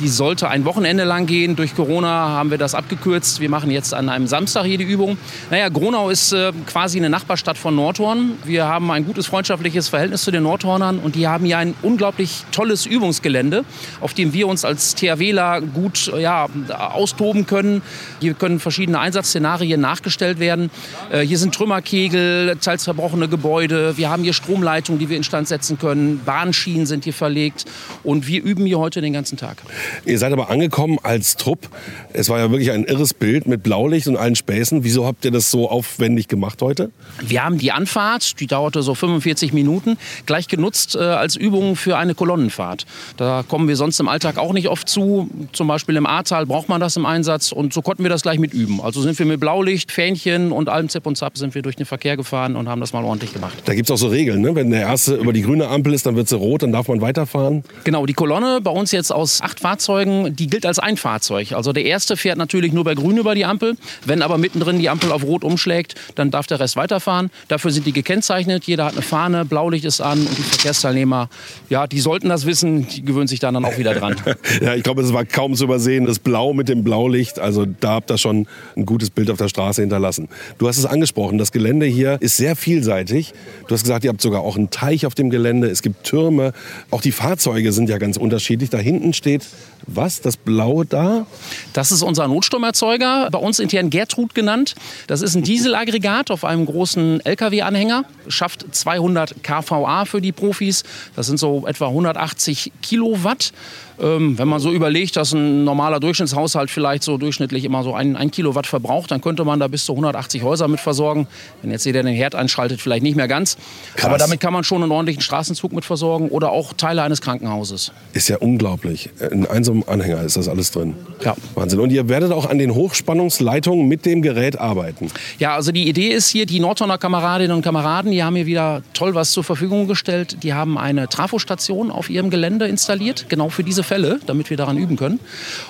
Die 0.00 0.08
sollte 0.08 0.48
ein 0.48 0.64
Wochenende 0.64 1.04
lang 1.04 1.26
gehen. 1.26 1.56
Durch 1.56 1.76
Corona 1.76 2.08
haben 2.08 2.50
wir 2.50 2.56
das 2.56 2.74
abgekürzt. 2.74 3.38
Wir 3.40 3.50
machen 3.50 3.70
jetzt 3.70 3.92
an 3.92 4.08
einem 4.08 4.26
Samstag 4.26 4.64
die 4.64 4.82
Übung. 4.82 5.18
Naja, 5.50 5.68
Gronau 5.68 6.08
ist 6.08 6.32
äh, 6.32 6.52
quasi 6.66 6.96
eine 6.96 7.10
Nachbarstadt 7.10 7.58
von 7.58 7.74
Nordhorn. 7.74 8.32
Wir 8.44 8.66
haben 8.66 8.90
ein 8.90 9.04
gutes 9.04 9.26
freundschaftliches 9.26 9.90
Verhältnis 9.90 10.22
zu 10.22 10.30
den 10.30 10.44
Nordhornern 10.44 11.00
und 11.00 11.16
die 11.16 11.28
haben 11.28 11.44
hier 11.44 11.58
ein 11.58 11.74
unglaublich 11.82 12.44
tolles 12.50 12.86
Übungsgelände, 12.86 13.66
auf 14.00 14.14
dem 14.14 14.32
wir 14.32 14.48
uns 14.48 14.64
als 14.64 14.94
THWler 14.94 15.60
gut 15.60 16.10
ja, 16.18 16.46
austoben 16.70 17.44
können. 17.44 17.82
Hier 18.20 18.32
können 18.32 18.58
verschiedene 18.58 19.00
Einsatzszenarien 19.00 19.82
nachgestellt 19.82 20.38
werden. 20.38 20.70
Äh, 21.10 21.26
hier 21.26 21.36
sind 21.36 21.54
Trümmerkegel, 21.54 22.56
teils 22.58 22.84
zerbrochene 22.84 23.28
Gebäude. 23.28 23.98
Wir 23.98 24.08
haben 24.08 24.22
hier 24.22 24.32
Stromleitungen, 24.32 24.98
die 24.98 25.10
wir 25.10 25.18
instand 25.18 25.46
setzen 25.48 25.78
können. 25.78 26.22
Bahnschienen 26.24 26.86
sind 26.86 27.04
hier 27.04 27.12
verlegt 27.12 27.66
und 28.02 28.26
wir 28.26 28.42
üben 28.42 28.64
hier 28.64 28.78
heute 28.78 29.02
den 29.02 29.12
ganzen 29.12 29.36
Tag. 29.36 29.58
Ihr 30.04 30.18
seid 30.18 30.32
aber 30.32 30.50
angekommen 30.50 30.98
als 31.02 31.36
Trupp. 31.36 31.68
Es 32.12 32.28
war 32.28 32.38
ja 32.38 32.50
wirklich 32.50 32.70
ein 32.72 32.84
irres 32.84 33.14
Bild 33.14 33.46
mit 33.46 33.62
Blaulicht 33.62 34.08
und 34.08 34.16
allen 34.16 34.36
Späßen. 34.36 34.84
Wieso 34.84 35.06
habt 35.06 35.24
ihr 35.24 35.30
das 35.30 35.50
so 35.50 35.70
aufwendig 35.70 36.28
gemacht 36.28 36.60
heute? 36.62 36.90
Wir 37.20 37.44
haben 37.44 37.58
die 37.58 37.72
Anfahrt, 37.72 38.40
die 38.40 38.46
dauerte 38.46 38.82
so 38.82 38.94
45 38.94 39.52
Minuten, 39.52 39.96
gleich 40.26 40.48
genutzt 40.48 40.96
äh, 40.96 41.00
als 41.00 41.36
Übung 41.36 41.76
für 41.76 41.96
eine 41.96 42.14
Kolonnenfahrt. 42.14 42.86
Da 43.16 43.44
kommen 43.46 43.68
wir 43.68 43.76
sonst 43.76 44.00
im 44.00 44.08
Alltag 44.08 44.38
auch 44.38 44.52
nicht 44.52 44.68
oft 44.68 44.88
zu. 44.88 45.28
Zum 45.52 45.68
Beispiel 45.68 45.96
im 45.96 46.06
Ahrtal 46.06 46.46
braucht 46.46 46.68
man 46.68 46.80
das 46.80 46.96
im 46.96 47.06
Einsatz 47.06 47.52
und 47.52 47.72
so 47.72 47.82
konnten 47.82 48.02
wir 48.02 48.10
das 48.10 48.22
gleich 48.22 48.38
mit 48.38 48.54
üben. 48.54 48.80
Also 48.80 49.02
sind 49.02 49.18
wir 49.18 49.26
mit 49.26 49.40
Blaulicht, 49.40 49.92
Fähnchen 49.92 50.52
und 50.52 50.68
allem 50.68 50.88
Zip 50.88 51.06
und 51.06 51.16
Zap 51.16 51.36
sind 51.38 51.54
wir 51.54 51.62
durch 51.62 51.76
den 51.76 51.86
Verkehr 51.86 52.16
gefahren 52.16 52.56
und 52.56 52.68
haben 52.68 52.80
das 52.80 52.92
mal 52.92 53.04
ordentlich 53.04 53.32
gemacht. 53.32 53.58
Da 53.64 53.74
gibt 53.74 53.88
es 53.88 53.94
auch 53.94 53.98
so 53.98 54.08
Regeln, 54.08 54.40
ne? 54.40 54.54
Wenn 54.54 54.70
der 54.70 54.82
Erste 54.82 55.14
über 55.14 55.32
die 55.32 55.42
grüne 55.42 55.68
Ampel 55.68 55.94
ist, 55.94 56.06
dann 56.06 56.16
wird 56.16 56.28
sie 56.28 56.36
rot, 56.36 56.62
dann 56.62 56.72
darf 56.72 56.88
man 56.88 57.00
weiterfahren. 57.00 57.64
Genau, 57.84 58.06
die 58.06 58.14
Kolonne 58.14 58.60
bei 58.60 58.70
uns 58.70 58.92
jetzt 58.92 59.12
aus 59.12 59.40
acht 59.42 59.60
Fahrzeugen 59.60 59.69
Fahrzeugen, 59.70 60.34
die 60.34 60.48
gilt 60.48 60.66
als 60.66 60.80
ein 60.80 60.96
Fahrzeug. 60.96 61.52
Also 61.52 61.72
der 61.72 61.84
erste 61.84 62.16
fährt 62.16 62.38
natürlich 62.38 62.72
nur 62.72 62.82
bei 62.82 62.96
Grün 62.96 63.18
über 63.18 63.36
die 63.36 63.44
Ampel. 63.44 63.76
Wenn 64.04 64.20
aber 64.20 64.36
mittendrin 64.36 64.80
die 64.80 64.88
Ampel 64.88 65.12
auf 65.12 65.22
Rot 65.22 65.44
umschlägt, 65.44 65.94
dann 66.16 66.32
darf 66.32 66.48
der 66.48 66.58
Rest 66.58 66.74
weiterfahren. 66.74 67.30
Dafür 67.46 67.70
sind 67.70 67.86
die 67.86 67.92
gekennzeichnet. 67.92 68.64
Jeder 68.64 68.86
hat 68.86 68.94
eine 68.94 69.02
Fahne, 69.02 69.44
Blaulicht 69.44 69.84
ist 69.84 70.00
an 70.00 70.18
und 70.26 70.36
die 70.36 70.42
Verkehrsteilnehmer, 70.42 71.28
ja, 71.68 71.86
die 71.86 72.00
sollten 72.00 72.28
das 72.28 72.46
wissen. 72.46 72.88
Die 72.88 73.04
gewöhnen 73.04 73.28
sich 73.28 73.38
dann, 73.38 73.54
dann 73.54 73.64
auch 73.64 73.78
wieder 73.78 73.94
dran. 73.94 74.16
ja, 74.60 74.74
ich 74.74 74.82
glaube, 74.82 75.02
es 75.02 75.12
war 75.12 75.24
kaum 75.24 75.54
zu 75.54 75.62
übersehen. 75.62 76.04
Das 76.04 76.18
Blau 76.18 76.52
mit 76.52 76.68
dem 76.68 76.82
Blaulicht, 76.82 77.38
also 77.38 77.64
da 77.64 77.90
habt 77.90 78.10
ihr 78.10 78.18
schon 78.18 78.48
ein 78.76 78.86
gutes 78.86 79.10
Bild 79.10 79.30
auf 79.30 79.38
der 79.38 79.48
Straße 79.48 79.82
hinterlassen. 79.82 80.28
Du 80.58 80.66
hast 80.66 80.78
es 80.78 80.84
angesprochen, 80.86 81.38
das 81.38 81.52
Gelände 81.52 81.86
hier 81.86 82.18
ist 82.20 82.36
sehr 82.36 82.56
vielseitig. 82.56 83.34
Du 83.68 83.74
hast 83.74 83.84
gesagt, 83.84 84.02
ihr 84.02 84.10
habt 84.10 84.20
sogar 84.20 84.40
auch 84.40 84.56
einen 84.56 84.70
Teich 84.70 85.06
auf 85.06 85.14
dem 85.14 85.30
Gelände. 85.30 85.68
Es 85.68 85.80
gibt 85.82 86.02
Türme. 86.02 86.54
Auch 86.90 87.02
die 87.02 87.12
Fahrzeuge 87.12 87.70
sind 87.70 87.88
ja 87.88 87.98
ganz 87.98 88.16
unterschiedlich. 88.16 88.68
Da 88.68 88.78
hinten 88.78 89.12
steht 89.12 89.46
was? 89.86 90.20
Das 90.20 90.36
Blaue 90.36 90.86
da? 90.86 91.26
Das 91.72 91.92
ist 91.92 92.02
unser 92.02 92.28
Notstromerzeuger, 92.28 93.28
bei 93.30 93.38
uns 93.38 93.58
intern 93.58 93.90
Gertrud 93.90 94.34
genannt. 94.34 94.74
Das 95.06 95.22
ist 95.22 95.34
ein 95.34 95.42
Dieselaggregat 95.42 96.30
auf 96.30 96.44
einem 96.44 96.66
großen 96.66 97.24
LKW-Anhänger. 97.24 98.04
Schafft 98.30 98.66
200 98.74 99.42
kVA 99.42 100.04
für 100.04 100.20
die 100.20 100.32
Profis. 100.32 100.84
Das 101.16 101.26
sind 101.26 101.38
so 101.38 101.66
etwa 101.66 101.88
180 101.88 102.72
Kilowatt. 102.82 103.52
Ähm, 104.00 104.38
wenn 104.38 104.48
man 104.48 104.60
so 104.60 104.72
überlegt, 104.72 105.16
dass 105.16 105.32
ein 105.32 105.64
normaler 105.64 106.00
Durchschnittshaushalt 106.00 106.70
vielleicht 106.70 107.02
so 107.02 107.18
durchschnittlich 107.18 107.64
immer 107.64 107.82
so 107.82 107.94
ein, 107.94 108.16
ein 108.16 108.30
Kilowatt 108.30 108.66
verbraucht, 108.66 109.10
dann 109.10 109.20
könnte 109.20 109.44
man 109.44 109.60
da 109.60 109.68
bis 109.68 109.84
zu 109.84 109.92
180 109.92 110.42
Häuser 110.42 110.68
mit 110.68 110.80
versorgen. 110.80 111.26
Wenn 111.60 111.70
jetzt 111.70 111.84
jeder 111.84 112.02
den 112.02 112.14
Herd 112.14 112.34
einschaltet, 112.34 112.80
vielleicht 112.80 113.02
nicht 113.02 113.16
mehr 113.16 113.28
ganz. 113.28 113.56
Krass. 113.96 114.06
Aber 114.06 114.16
damit 114.16 114.40
kann 114.40 114.52
man 114.52 114.64
schon 114.64 114.82
einen 114.82 114.92
ordentlichen 114.92 115.20
Straßenzug 115.20 115.72
mit 115.72 115.84
versorgen 115.84 116.28
oder 116.28 116.50
auch 116.50 116.72
Teile 116.72 117.02
eines 117.02 117.20
Krankenhauses. 117.20 117.92
Ist 118.14 118.28
ja 118.28 118.38
unglaublich. 118.38 119.10
In 119.30 119.46
einem 119.46 119.84
Anhänger 119.86 120.22
ist 120.22 120.36
das 120.36 120.48
alles 120.48 120.70
drin. 120.70 120.94
Ja. 121.22 121.36
Wahnsinn. 121.54 121.80
Und 121.80 121.90
ihr 121.90 122.08
werdet 122.08 122.32
auch 122.32 122.48
an 122.48 122.58
den 122.58 122.74
Hochspannungsleitungen 122.74 123.86
mit 123.86 124.06
dem 124.06 124.22
Gerät 124.22 124.58
arbeiten. 124.58 125.10
Ja, 125.38 125.54
also 125.54 125.72
die 125.72 125.88
Idee 125.88 126.08
ist 126.08 126.28
hier, 126.28 126.46
die 126.46 126.60
Nordhorner 126.60 126.96
Kameradinnen 126.96 127.56
und 127.56 127.62
Kameraden, 127.62 128.12
die 128.20 128.24
haben 128.24 128.36
hier 128.36 128.44
wieder 128.44 128.82
toll 128.92 129.14
was 129.14 129.30
zur 129.30 129.44
Verfügung 129.44 129.88
gestellt. 129.88 130.42
Die 130.42 130.52
haben 130.52 130.76
eine 130.76 131.08
Trafostation 131.08 131.90
auf 131.90 132.10
ihrem 132.10 132.28
Gelände 132.28 132.66
installiert, 132.66 133.30
genau 133.30 133.48
für 133.48 133.64
diese 133.64 133.82
Fälle, 133.82 134.20
damit 134.26 134.50
wir 134.50 134.58
daran 134.58 134.76
üben 134.76 134.96
können. 134.96 135.20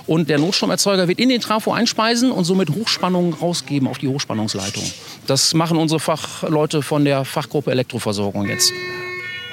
Und 0.08 0.28
der 0.28 0.38
Notstromerzeuger 0.38 1.06
wird 1.06 1.20
in 1.20 1.28
den 1.28 1.40
Trafo 1.40 1.72
einspeisen 1.72 2.32
und 2.32 2.42
somit 2.42 2.70
Hochspannung 2.70 3.34
rausgeben 3.34 3.86
auf 3.86 3.98
die 3.98 4.08
Hochspannungsleitung. 4.08 4.82
Das 5.28 5.54
machen 5.54 5.78
unsere 5.78 6.00
Fachleute 6.00 6.82
von 6.82 7.04
der 7.04 7.24
Fachgruppe 7.24 7.70
Elektroversorgung 7.70 8.48
jetzt. 8.48 8.72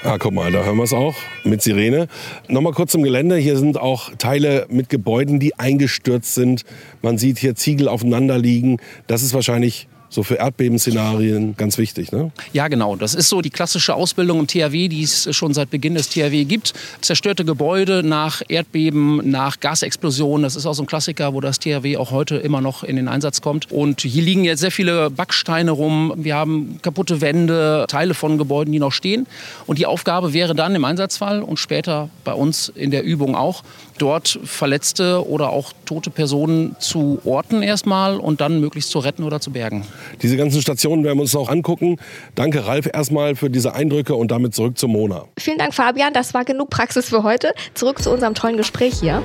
Ah, 0.04 0.18
guck 0.18 0.34
mal, 0.34 0.52
da 0.52 0.64
hören 0.64 0.78
wir 0.78 0.84
es 0.84 0.94
auch 0.94 1.14
mit 1.44 1.62
Sirene. 1.62 2.08
Nochmal 2.48 2.74
kurz 2.74 2.94
zum 2.94 3.04
Gelände. 3.04 3.36
Hier 3.36 3.58
sind 3.58 3.80
auch 3.80 4.10
Teile 4.18 4.66
mit 4.70 4.90
Gebäuden, 4.90 5.40
die 5.40 5.60
eingestürzt 5.60 6.34
sind. 6.34 6.64
Man 7.04 7.20
sieht 7.20 7.38
hier 7.38 7.54
Ziegel 7.54 7.90
aufeinander 7.90 8.40
liegen. 8.40 8.80
Das 9.06 9.22
ist 9.22 9.36
wahrscheinlich 9.36 9.88
so 10.10 10.24
für 10.24 10.36
Erdbebenszenarien 10.36 11.56
ganz 11.58 11.78
wichtig, 11.78 12.12
ne? 12.12 12.32
Ja, 12.54 12.68
genau. 12.68 12.96
Das 12.96 13.14
ist 13.14 13.30
so 13.30 13.42
die 13.42 13.50
klassische 13.50 13.96
Ausbildung 13.96 14.40
im 14.40 14.48
THW, 14.48 14.88
die 14.88 15.04
es 15.04 15.36
schon 15.36 15.54
seit 15.54 15.70
Beginn 15.70 15.96
des 15.96 16.10
THW 16.10 16.46
gibt. 16.46 16.74
Zerstörte 17.02 17.46
Gebäude 17.46 18.04
nach 18.04 18.42
Erdbeben, 18.48 19.30
nach 19.30 19.60
Gasexplosionen. 19.60 20.44
Das 20.44 20.56
ist 20.56 20.66
auch 20.66 20.74
so 20.74 20.84
ein 20.84 20.88
Klassiker, 20.88 21.34
wo 21.34 21.42
das 21.42 21.60
THW 21.60 21.98
auch 21.98 22.12
heute 22.12 22.38
immer 22.38 22.62
noch 22.62 22.84
in 22.84 22.96
den 22.96 23.08
Einsatz 23.08 23.42
kommt. 23.42 23.72
Und 23.72 24.02
hier 24.02 24.24
liegen 24.24 24.44
jetzt 24.44 24.62
sehr 24.62 24.72
viele 24.72 25.10
Backsteine 25.10 25.72
rum. 25.72 26.14
Wir 26.16 26.36
haben 26.36 26.80
kaputte 26.82 27.22
Wände, 27.22 27.86
Teile 27.88 28.14
von 28.14 28.38
Gebäuden, 28.38 28.72
die 28.72 28.80
noch 28.80 28.92
stehen. 28.94 29.28
Und 29.66 29.80
die 29.80 29.86
Aufgabe 29.86 30.34
wäre 30.34 30.56
dann 30.56 30.76
im 30.76 30.86
Einsatzfall 30.86 31.42
und 31.42 31.58
später 31.58 32.10
bei 32.24 32.34
uns 32.34 32.70
in 32.70 32.92
der 32.92 33.04
Übung 33.04 33.36
auch, 33.36 33.64
dort 33.98 34.40
verletzte 34.44 35.28
oder 35.28 35.50
auch 35.50 35.74
tote 35.86 36.10
Personen 36.10 36.76
zu 36.80 37.20
orten 37.26 37.64
erstmal 37.64 38.18
und 38.18 38.42
dann 38.42 38.60
möglichst 38.60 38.92
zu 38.92 39.00
retten 39.00 39.24
oder 39.24 39.40
zu 39.40 39.52
bergen. 39.52 39.84
Diese 40.22 40.38
ganzen 40.38 40.62
Stationen 40.62 41.04
werden 41.04 41.18
wir 41.18 41.24
uns 41.24 41.34
noch 41.34 41.50
angucken. 41.50 41.98
Danke 42.36 42.66
Ralf 42.66 42.90
erstmal 42.92 43.36
für 43.36 43.50
diese 43.50 43.74
Eindrücke 43.74 44.16
und 44.16 44.32
damit 44.32 44.56
zurück 44.56 44.78
zu 44.78 44.88
Mona. 44.88 45.26
Vielen 45.38 45.58
Dank 45.58 45.74
Fabian, 45.74 46.14
das 46.14 46.34
war 46.34 46.46
genug 46.46 46.70
Praxis 46.70 47.10
für 47.10 47.24
heute. 47.24 47.54
Zurück 47.74 48.02
zu 48.02 48.12
unserem 48.12 48.34
tollen 48.34 48.58
Gespräch 48.58 49.00
hier. 49.00 49.22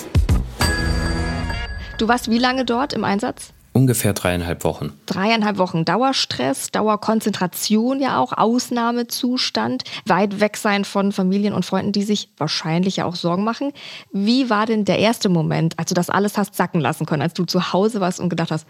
Du 1.98 2.08
warst 2.08 2.30
wie 2.30 2.38
lange 2.38 2.64
dort 2.64 2.92
im 2.92 3.04
Einsatz? 3.04 3.52
Ungefähr 3.74 4.12
dreieinhalb 4.12 4.64
Wochen. 4.64 4.92
Dreieinhalb 5.06 5.56
Wochen 5.56 5.86
Dauerstress, 5.86 6.70
Dauerkonzentration 6.72 8.00
ja 8.00 8.18
auch, 8.18 8.32
Ausnahmezustand, 8.36 9.84
weit 10.04 10.40
weg 10.40 10.58
sein 10.58 10.84
von 10.84 11.10
Familien 11.10 11.54
und 11.54 11.64
Freunden, 11.64 11.92
die 11.92 12.02
sich 12.02 12.28
wahrscheinlich 12.36 12.96
ja 12.96 13.06
auch 13.06 13.14
Sorgen 13.14 13.44
machen. 13.44 13.72
Wie 14.12 14.50
war 14.50 14.66
denn 14.66 14.84
der 14.84 14.98
erste 14.98 15.30
Moment, 15.30 15.78
als 15.78 15.88
du 15.88 15.94
das 15.94 16.10
alles 16.10 16.36
hast 16.36 16.54
sacken 16.54 16.82
lassen 16.82 17.06
können, 17.06 17.22
als 17.22 17.32
du 17.32 17.44
zu 17.44 17.72
Hause 17.72 18.00
warst 18.00 18.20
und 18.20 18.28
gedacht 18.28 18.50
hast, 18.50 18.66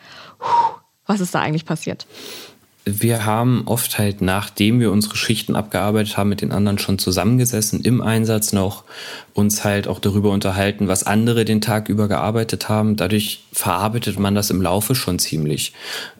was 1.12 1.20
ist 1.20 1.34
da 1.34 1.40
eigentlich 1.40 1.66
passiert? 1.66 2.06
wir 2.84 3.24
haben 3.24 3.62
oft 3.66 3.98
halt, 3.98 4.22
nachdem 4.22 4.80
wir 4.80 4.90
unsere 4.90 5.16
Schichten 5.16 5.54
abgearbeitet 5.54 6.16
haben, 6.16 6.30
mit 6.30 6.40
den 6.40 6.50
anderen 6.50 6.78
schon 6.78 6.98
zusammengesessen, 6.98 7.80
im 7.82 8.00
Einsatz 8.00 8.52
noch, 8.52 8.82
uns 9.34 9.62
halt 9.62 9.86
auch 9.86 10.00
darüber 10.00 10.30
unterhalten, 10.30 10.88
was 10.88 11.04
andere 11.04 11.44
den 11.44 11.60
Tag 11.60 11.88
über 11.88 12.08
gearbeitet 12.08 12.68
haben. 12.68 12.96
Dadurch 12.96 13.44
verarbeitet 13.52 14.18
man 14.18 14.34
das 14.34 14.50
im 14.50 14.60
Laufe 14.60 14.96
schon 14.96 15.20
ziemlich. 15.20 15.72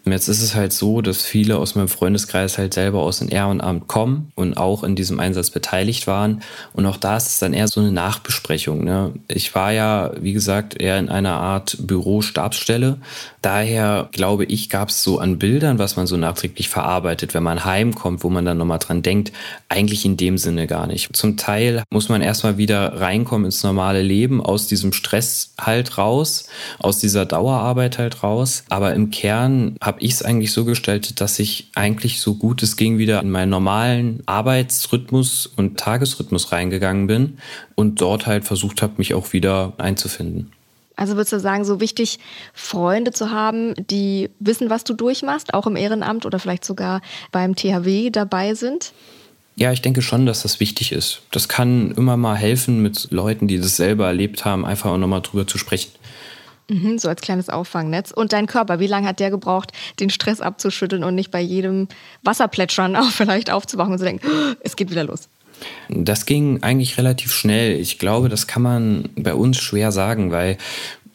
Jetzt 0.04 0.28
ist 0.28 0.42
es 0.42 0.54
halt 0.54 0.72
so, 0.72 1.00
dass 1.00 1.22
viele 1.22 1.58
aus 1.58 1.74
meinem 1.76 1.88
Freundeskreis 1.88 2.58
halt 2.58 2.74
selber 2.74 3.02
aus 3.02 3.20
dem 3.20 3.28
Ehrenamt 3.28 3.86
kommen 3.86 4.32
und 4.34 4.56
auch 4.56 4.82
in 4.82 4.96
diesem 4.96 5.20
Einsatz 5.20 5.50
beteiligt 5.50 6.06
waren. 6.08 6.42
Und 6.72 6.86
auch 6.86 6.96
da 6.96 7.16
ist 7.16 7.28
es 7.28 7.38
dann 7.38 7.52
eher 7.52 7.68
so 7.68 7.80
eine 7.80 7.92
Nachbesprechung. 7.92 8.82
Ne? 8.84 9.12
Ich 9.28 9.54
war 9.54 9.72
ja, 9.72 10.10
wie 10.20 10.32
gesagt, 10.32 10.80
eher 10.80 10.98
in 10.98 11.08
einer 11.08 11.34
Art 11.34 11.76
Büro-Stabsstelle. 11.80 12.98
Daher 13.42 14.08
glaube 14.12 14.44
ich, 14.44 14.70
gab 14.70 14.88
es 14.88 15.02
so 15.02 15.18
an 15.18 15.38
Bildern, 15.38 15.78
was 15.78 15.96
man 15.96 16.06
so 16.06 16.16
nachträglich 16.16 16.68
verarbeitet, 16.68 17.34
wenn 17.34 17.42
man 17.42 17.64
heimkommt, 17.64 18.24
wo 18.24 18.30
man 18.30 18.44
dann 18.44 18.58
nochmal 18.58 18.78
dran 18.80 19.02
denkt, 19.02 19.32
eigentlich 19.68 20.04
in 20.04 20.16
dem 20.16 20.36
Sinne 20.36 20.66
gar 20.66 20.86
nicht. 20.86 21.14
Zum 21.16 21.36
Teil 21.36 21.84
muss 21.90 22.08
man 22.08 22.22
erstmal 22.22 22.58
wieder 22.58 23.00
reinkommen 23.00 23.46
ins 23.46 23.62
normale 23.62 24.02
Leben, 24.02 24.40
aus 24.40 24.66
diesem 24.66 24.92
Stress 24.92 25.54
halt 25.60 25.96
raus, 25.98 26.48
aus 26.78 26.98
dieser 26.98 27.24
Dauerarbeit 27.24 27.98
halt 27.98 28.22
raus. 28.22 28.64
Aber 28.68 28.94
im 28.94 29.10
Kern 29.10 29.76
habe 29.80 29.91
ich 30.00 30.12
es 30.12 30.22
eigentlich 30.22 30.52
so 30.52 30.64
gestaltet, 30.64 31.20
dass 31.20 31.38
ich 31.38 31.68
eigentlich 31.74 32.20
so 32.20 32.34
gut 32.34 32.62
es 32.62 32.76
ging 32.76 32.98
wieder 32.98 33.20
in 33.20 33.30
meinen 33.30 33.50
normalen 33.50 34.22
Arbeitsrhythmus 34.26 35.46
und 35.46 35.78
Tagesrhythmus 35.78 36.52
reingegangen 36.52 37.06
bin 37.06 37.38
und 37.74 38.00
dort 38.00 38.26
halt 38.26 38.44
versucht 38.44 38.82
habe, 38.82 38.94
mich 38.98 39.14
auch 39.14 39.32
wieder 39.32 39.72
einzufinden. 39.78 40.52
Also 40.96 41.16
würdest 41.16 41.32
du 41.32 41.40
sagen, 41.40 41.64
so 41.64 41.80
wichtig, 41.80 42.18
Freunde 42.52 43.12
zu 43.12 43.30
haben, 43.30 43.74
die 43.90 44.30
wissen, 44.38 44.70
was 44.70 44.84
du 44.84 44.94
durchmachst, 44.94 45.54
auch 45.54 45.66
im 45.66 45.76
Ehrenamt 45.76 46.26
oder 46.26 46.38
vielleicht 46.38 46.64
sogar 46.64 47.00
beim 47.30 47.56
THW 47.56 48.10
dabei 48.10 48.54
sind? 48.54 48.92
Ja, 49.54 49.72
ich 49.72 49.82
denke 49.82 50.00
schon, 50.00 50.24
dass 50.26 50.42
das 50.42 50.60
wichtig 50.60 50.92
ist. 50.92 51.22
Das 51.30 51.48
kann 51.48 51.90
immer 51.92 52.16
mal 52.16 52.36
helfen, 52.36 52.82
mit 52.82 53.08
Leuten, 53.10 53.48
die 53.48 53.58
das 53.58 53.76
selber 53.76 54.06
erlebt 54.06 54.44
haben, 54.44 54.64
einfach 54.64 54.90
auch 54.90 54.98
nochmal 54.98 55.20
drüber 55.20 55.46
zu 55.46 55.58
sprechen. 55.58 55.90
Mhm, 56.68 56.98
so 56.98 57.08
als 57.08 57.20
kleines 57.20 57.48
Auffangnetz. 57.48 58.10
Und 58.10 58.32
dein 58.32 58.46
Körper, 58.46 58.78
wie 58.80 58.86
lange 58.86 59.08
hat 59.08 59.20
der 59.20 59.30
gebraucht, 59.30 59.72
den 60.00 60.10
Stress 60.10 60.40
abzuschütteln 60.40 61.04
und 61.04 61.14
nicht 61.14 61.30
bei 61.30 61.40
jedem 61.40 61.88
Wasserplätschern 62.22 62.96
auch 62.96 63.10
vielleicht 63.10 63.50
aufzuwachen 63.50 63.92
und 63.92 63.98
zu 63.98 64.04
denken, 64.04 64.26
oh, 64.26 64.54
es 64.60 64.76
geht 64.76 64.90
wieder 64.90 65.04
los? 65.04 65.28
Das 65.88 66.26
ging 66.26 66.62
eigentlich 66.62 66.98
relativ 66.98 67.32
schnell. 67.32 67.78
Ich 67.78 67.98
glaube, 67.98 68.28
das 68.28 68.46
kann 68.46 68.62
man 68.62 69.08
bei 69.16 69.34
uns 69.34 69.58
schwer 69.58 69.92
sagen, 69.92 70.32
weil 70.32 70.58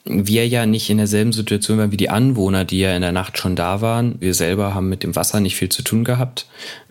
wir 0.06 0.48
ja 0.48 0.66
nicht 0.66 0.90
in 0.90 0.98
derselben 0.98 1.34
Situation 1.34 1.78
waren 1.78 1.92
wie 1.92 1.98
die 1.98 2.10
Anwohner, 2.10 2.64
die 2.64 2.80
ja 2.80 2.96
in 2.96 3.02
der 3.02 3.12
Nacht 3.12 3.38
schon 3.38 3.56
da 3.56 3.82
waren. 3.82 4.16
Wir 4.20 4.34
selber 4.34 4.74
haben 4.74 4.88
mit 4.88 5.04
dem 5.04 5.16
Wasser 5.16 5.42
nicht 5.42 5.58
viel 5.58 5.70
zu 5.70 5.82
tun 5.82 6.06
gehabt. 6.06 6.48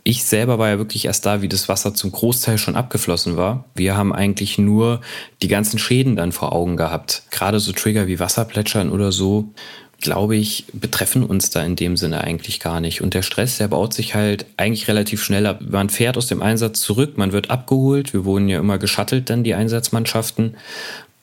Ich 0.09 0.23
selber 0.23 0.61
war 0.61 0.69
ja 0.69 0.79
wirklich 0.79 1.07
erst 1.07 1.27
da, 1.27 1.43
wie 1.43 1.49
das 1.49 1.69
Wasser 1.69 1.93
zum 1.93 2.13
Großteil 2.13 2.59
schon 2.59 2.77
abgeflossen 2.77 3.37
war. 3.37 3.65
Wir 3.75 3.97
haben 3.97 4.13
eigentlich 4.13 4.57
nur 4.57 5.01
die 5.43 5.49
ganzen 5.49 5.81
Schäden 5.81 6.15
dann 6.15 6.31
vor 6.31 6.53
Augen 6.53 6.77
gehabt. 6.77 7.25
Gerade 7.33 7.59
so 7.59 7.73
Trigger 7.73 8.07
wie 8.07 8.21
Wasserplätschern 8.21 8.91
oder 8.91 9.11
so 9.11 9.53
glaube 10.01 10.37
ich, 10.37 10.67
betreffen 10.75 11.25
uns 11.25 11.51
da 11.51 11.65
in 11.65 11.75
dem 11.75 11.97
Sinne 11.97 12.23
eigentlich 12.23 12.61
gar 12.61 12.81
nicht. 12.81 13.01
Und 13.01 13.15
der 13.15 13.23
Stress, 13.23 13.57
der 13.59 13.67
baut 13.67 13.95
sich 13.95 14.15
halt 14.15 14.47
eigentlich 14.57 14.87
relativ 14.87 15.25
schnell 15.25 15.47
ab. 15.47 15.61
Man 15.67 15.89
fährt 15.89 16.17
aus 16.17 16.29
dem 16.29 16.43
Einsatz 16.43 16.83
zurück, 16.83 17.17
man 17.17 17.33
wird 17.33 17.51
abgeholt. 17.51 18.13
Wir 18.13 18.25
wurden 18.25 18.49
ja 18.49 18.61
immer 18.61 18.79
geschattelt, 18.79 19.31
dann 19.31 19.43
die 19.43 19.55
Einsatzmannschaften. 19.55 20.55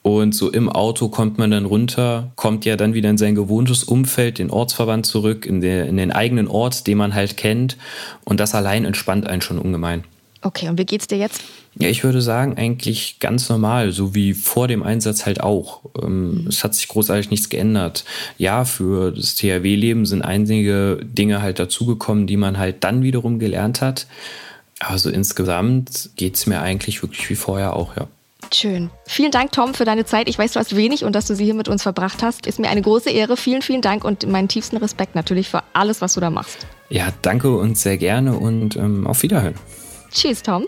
Und 0.03 0.35
so 0.35 0.51
im 0.51 0.69
Auto 0.69 1.07
kommt 1.07 1.37
man 1.37 1.49
dann 1.49 1.65
runter, 1.65 2.31
kommt 2.35 2.65
ja 2.65 2.75
dann 2.75 2.93
wieder 2.93 3.09
in 3.09 3.17
sein 3.17 3.35
gewohntes 3.35 3.83
Umfeld, 3.83 4.37
den 4.37 4.51
Ortsverband 4.51 5.05
zurück, 5.05 5.45
in, 5.45 5.61
der, 5.61 5.87
in 5.87 5.95
den 5.95 6.11
eigenen 6.11 6.49
Ort, 6.49 6.87
den 6.87 6.97
man 6.97 7.15
halt 7.15 7.37
kennt. 7.37 7.77
Und 8.25 8.41
das 8.41 8.53
allein 8.53 8.83
entspannt 8.83 9.27
einen 9.27 9.41
schon 9.41 9.57
ungemein. 9.57 10.03
Okay, 10.41 10.67
und 10.67 10.77
wie 10.77 10.85
geht's 10.85 11.07
dir 11.07 11.17
jetzt? 11.17 11.41
Ja, 11.79 11.87
ich 11.87 12.03
würde 12.03 12.21
sagen, 12.21 12.57
eigentlich 12.57 13.19
ganz 13.19 13.47
normal, 13.47 13.93
so 13.93 14.13
wie 14.13 14.33
vor 14.33 14.67
dem 14.67 14.83
Einsatz 14.83 15.25
halt 15.25 15.39
auch. 15.39 15.81
Ähm, 16.01 16.45
es 16.49 16.65
hat 16.65 16.75
sich 16.75 16.89
großartig 16.89 17.31
nichts 17.31 17.47
geändert. 17.47 18.03
Ja, 18.37 18.65
für 18.65 19.11
das 19.11 19.35
THW-Leben 19.35 20.05
sind 20.05 20.21
einige 20.21 20.99
Dinge 21.01 21.41
halt 21.41 21.59
dazugekommen, 21.59 22.27
die 22.27 22.37
man 22.37 22.57
halt 22.57 22.83
dann 22.83 23.03
wiederum 23.03 23.39
gelernt 23.39 23.79
hat. 23.81 24.05
Aber 24.79 24.97
so 24.97 25.09
insgesamt 25.09 26.09
geht's 26.17 26.45
mir 26.45 26.61
eigentlich 26.61 27.01
wirklich 27.01 27.29
wie 27.29 27.35
vorher 27.35 27.73
auch, 27.73 27.95
ja. 27.95 28.07
Schön. 28.53 28.91
Vielen 29.07 29.31
Dank, 29.31 29.51
Tom, 29.51 29.73
für 29.73 29.85
deine 29.85 30.05
Zeit. 30.05 30.29
Ich 30.29 30.37
weiß, 30.37 30.53
du 30.53 30.59
hast 30.59 30.75
wenig 30.75 31.03
und 31.03 31.13
dass 31.13 31.25
du 31.25 31.35
sie 31.35 31.45
hier 31.45 31.53
mit 31.53 31.67
uns 31.67 31.83
verbracht 31.83 32.21
hast. 32.21 32.45
Ist 32.45 32.59
mir 32.59 32.69
eine 32.69 32.81
große 32.81 33.09
Ehre. 33.09 33.37
Vielen, 33.37 33.61
vielen 33.61 33.81
Dank 33.81 34.03
und 34.03 34.27
meinen 34.27 34.47
tiefsten 34.47 34.77
Respekt 34.77 35.15
natürlich 35.15 35.49
für 35.49 35.63
alles, 35.73 36.01
was 36.01 36.13
du 36.13 36.19
da 36.19 36.29
machst. 36.29 36.67
Ja, 36.89 37.07
danke 37.21 37.55
und 37.55 37.77
sehr 37.77 37.97
gerne 37.97 38.37
und 38.37 38.75
ähm, 38.75 39.07
auf 39.07 39.23
Wiederhören. 39.23 39.55
Tschüss, 40.11 40.43
Tom. 40.43 40.67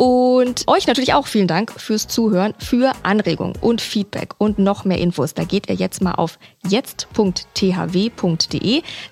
Und 0.00 0.64
euch 0.66 0.86
natürlich 0.86 1.12
auch 1.12 1.26
vielen 1.26 1.46
Dank 1.46 1.78
fürs 1.78 2.08
Zuhören, 2.08 2.54
für 2.56 2.92
Anregungen 3.02 3.52
und 3.60 3.82
Feedback 3.82 4.34
und 4.38 4.58
noch 4.58 4.86
mehr 4.86 4.96
Infos. 4.96 5.34
Da 5.34 5.44
geht 5.44 5.68
ihr 5.68 5.74
jetzt 5.74 6.00
mal 6.00 6.14
auf 6.14 6.38
jetzt.thw.de. 6.66 7.52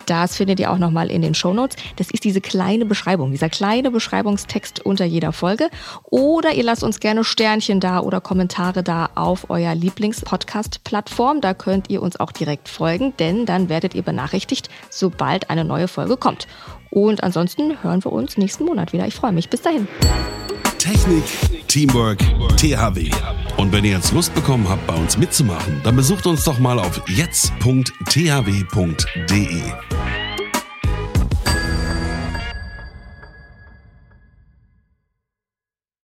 Das 0.06 0.36
findet 0.36 0.60
ihr 0.60 0.72
auch 0.72 0.78
nochmal 0.78 1.10
in 1.10 1.20
den 1.20 1.34
Shownotes. 1.34 1.76
Das 1.96 2.10
ist 2.10 2.24
diese 2.24 2.40
kleine 2.40 2.86
Beschreibung, 2.86 3.32
dieser 3.32 3.50
kleine 3.50 3.90
Beschreibungstext 3.90 4.80
unter 4.86 5.04
jeder 5.04 5.34
Folge. 5.34 5.68
Oder 6.04 6.54
ihr 6.54 6.64
lasst 6.64 6.82
uns 6.82 7.00
gerne 7.00 7.22
Sternchen 7.22 7.80
da 7.80 8.00
oder 8.00 8.22
Kommentare 8.22 8.82
da 8.82 9.10
auf 9.14 9.50
euer 9.50 9.74
Lieblings-Podcast-Plattform. 9.74 11.42
Da 11.42 11.52
könnt 11.52 11.90
ihr 11.90 12.00
uns 12.00 12.18
auch 12.18 12.32
direkt 12.32 12.70
folgen, 12.70 13.12
denn 13.18 13.44
dann 13.44 13.68
werdet 13.68 13.94
ihr 13.94 14.02
benachrichtigt, 14.04 14.70
sobald 14.88 15.50
eine 15.50 15.66
neue 15.66 15.86
Folge 15.86 16.16
kommt. 16.16 16.48
Und 16.88 17.22
ansonsten 17.22 17.82
hören 17.82 18.02
wir 18.02 18.12
uns 18.12 18.38
nächsten 18.38 18.64
Monat 18.64 18.94
wieder. 18.94 19.06
Ich 19.06 19.16
freue 19.16 19.32
mich. 19.32 19.50
Bis 19.50 19.60
dahin. 19.60 19.86
Technik, 20.78 21.24
Teamwork, 21.66 22.18
THW. 22.56 23.10
Und 23.56 23.72
wenn 23.72 23.84
ihr 23.84 23.92
jetzt 23.92 24.12
Lust 24.12 24.34
bekommen 24.34 24.68
habt, 24.68 24.86
bei 24.86 24.94
uns 24.94 25.18
mitzumachen, 25.18 25.80
dann 25.82 25.96
besucht 25.96 26.26
uns 26.26 26.44
doch 26.44 26.58
mal 26.58 26.78
auf 26.78 27.02
jetzt.thw.de. 27.08 27.72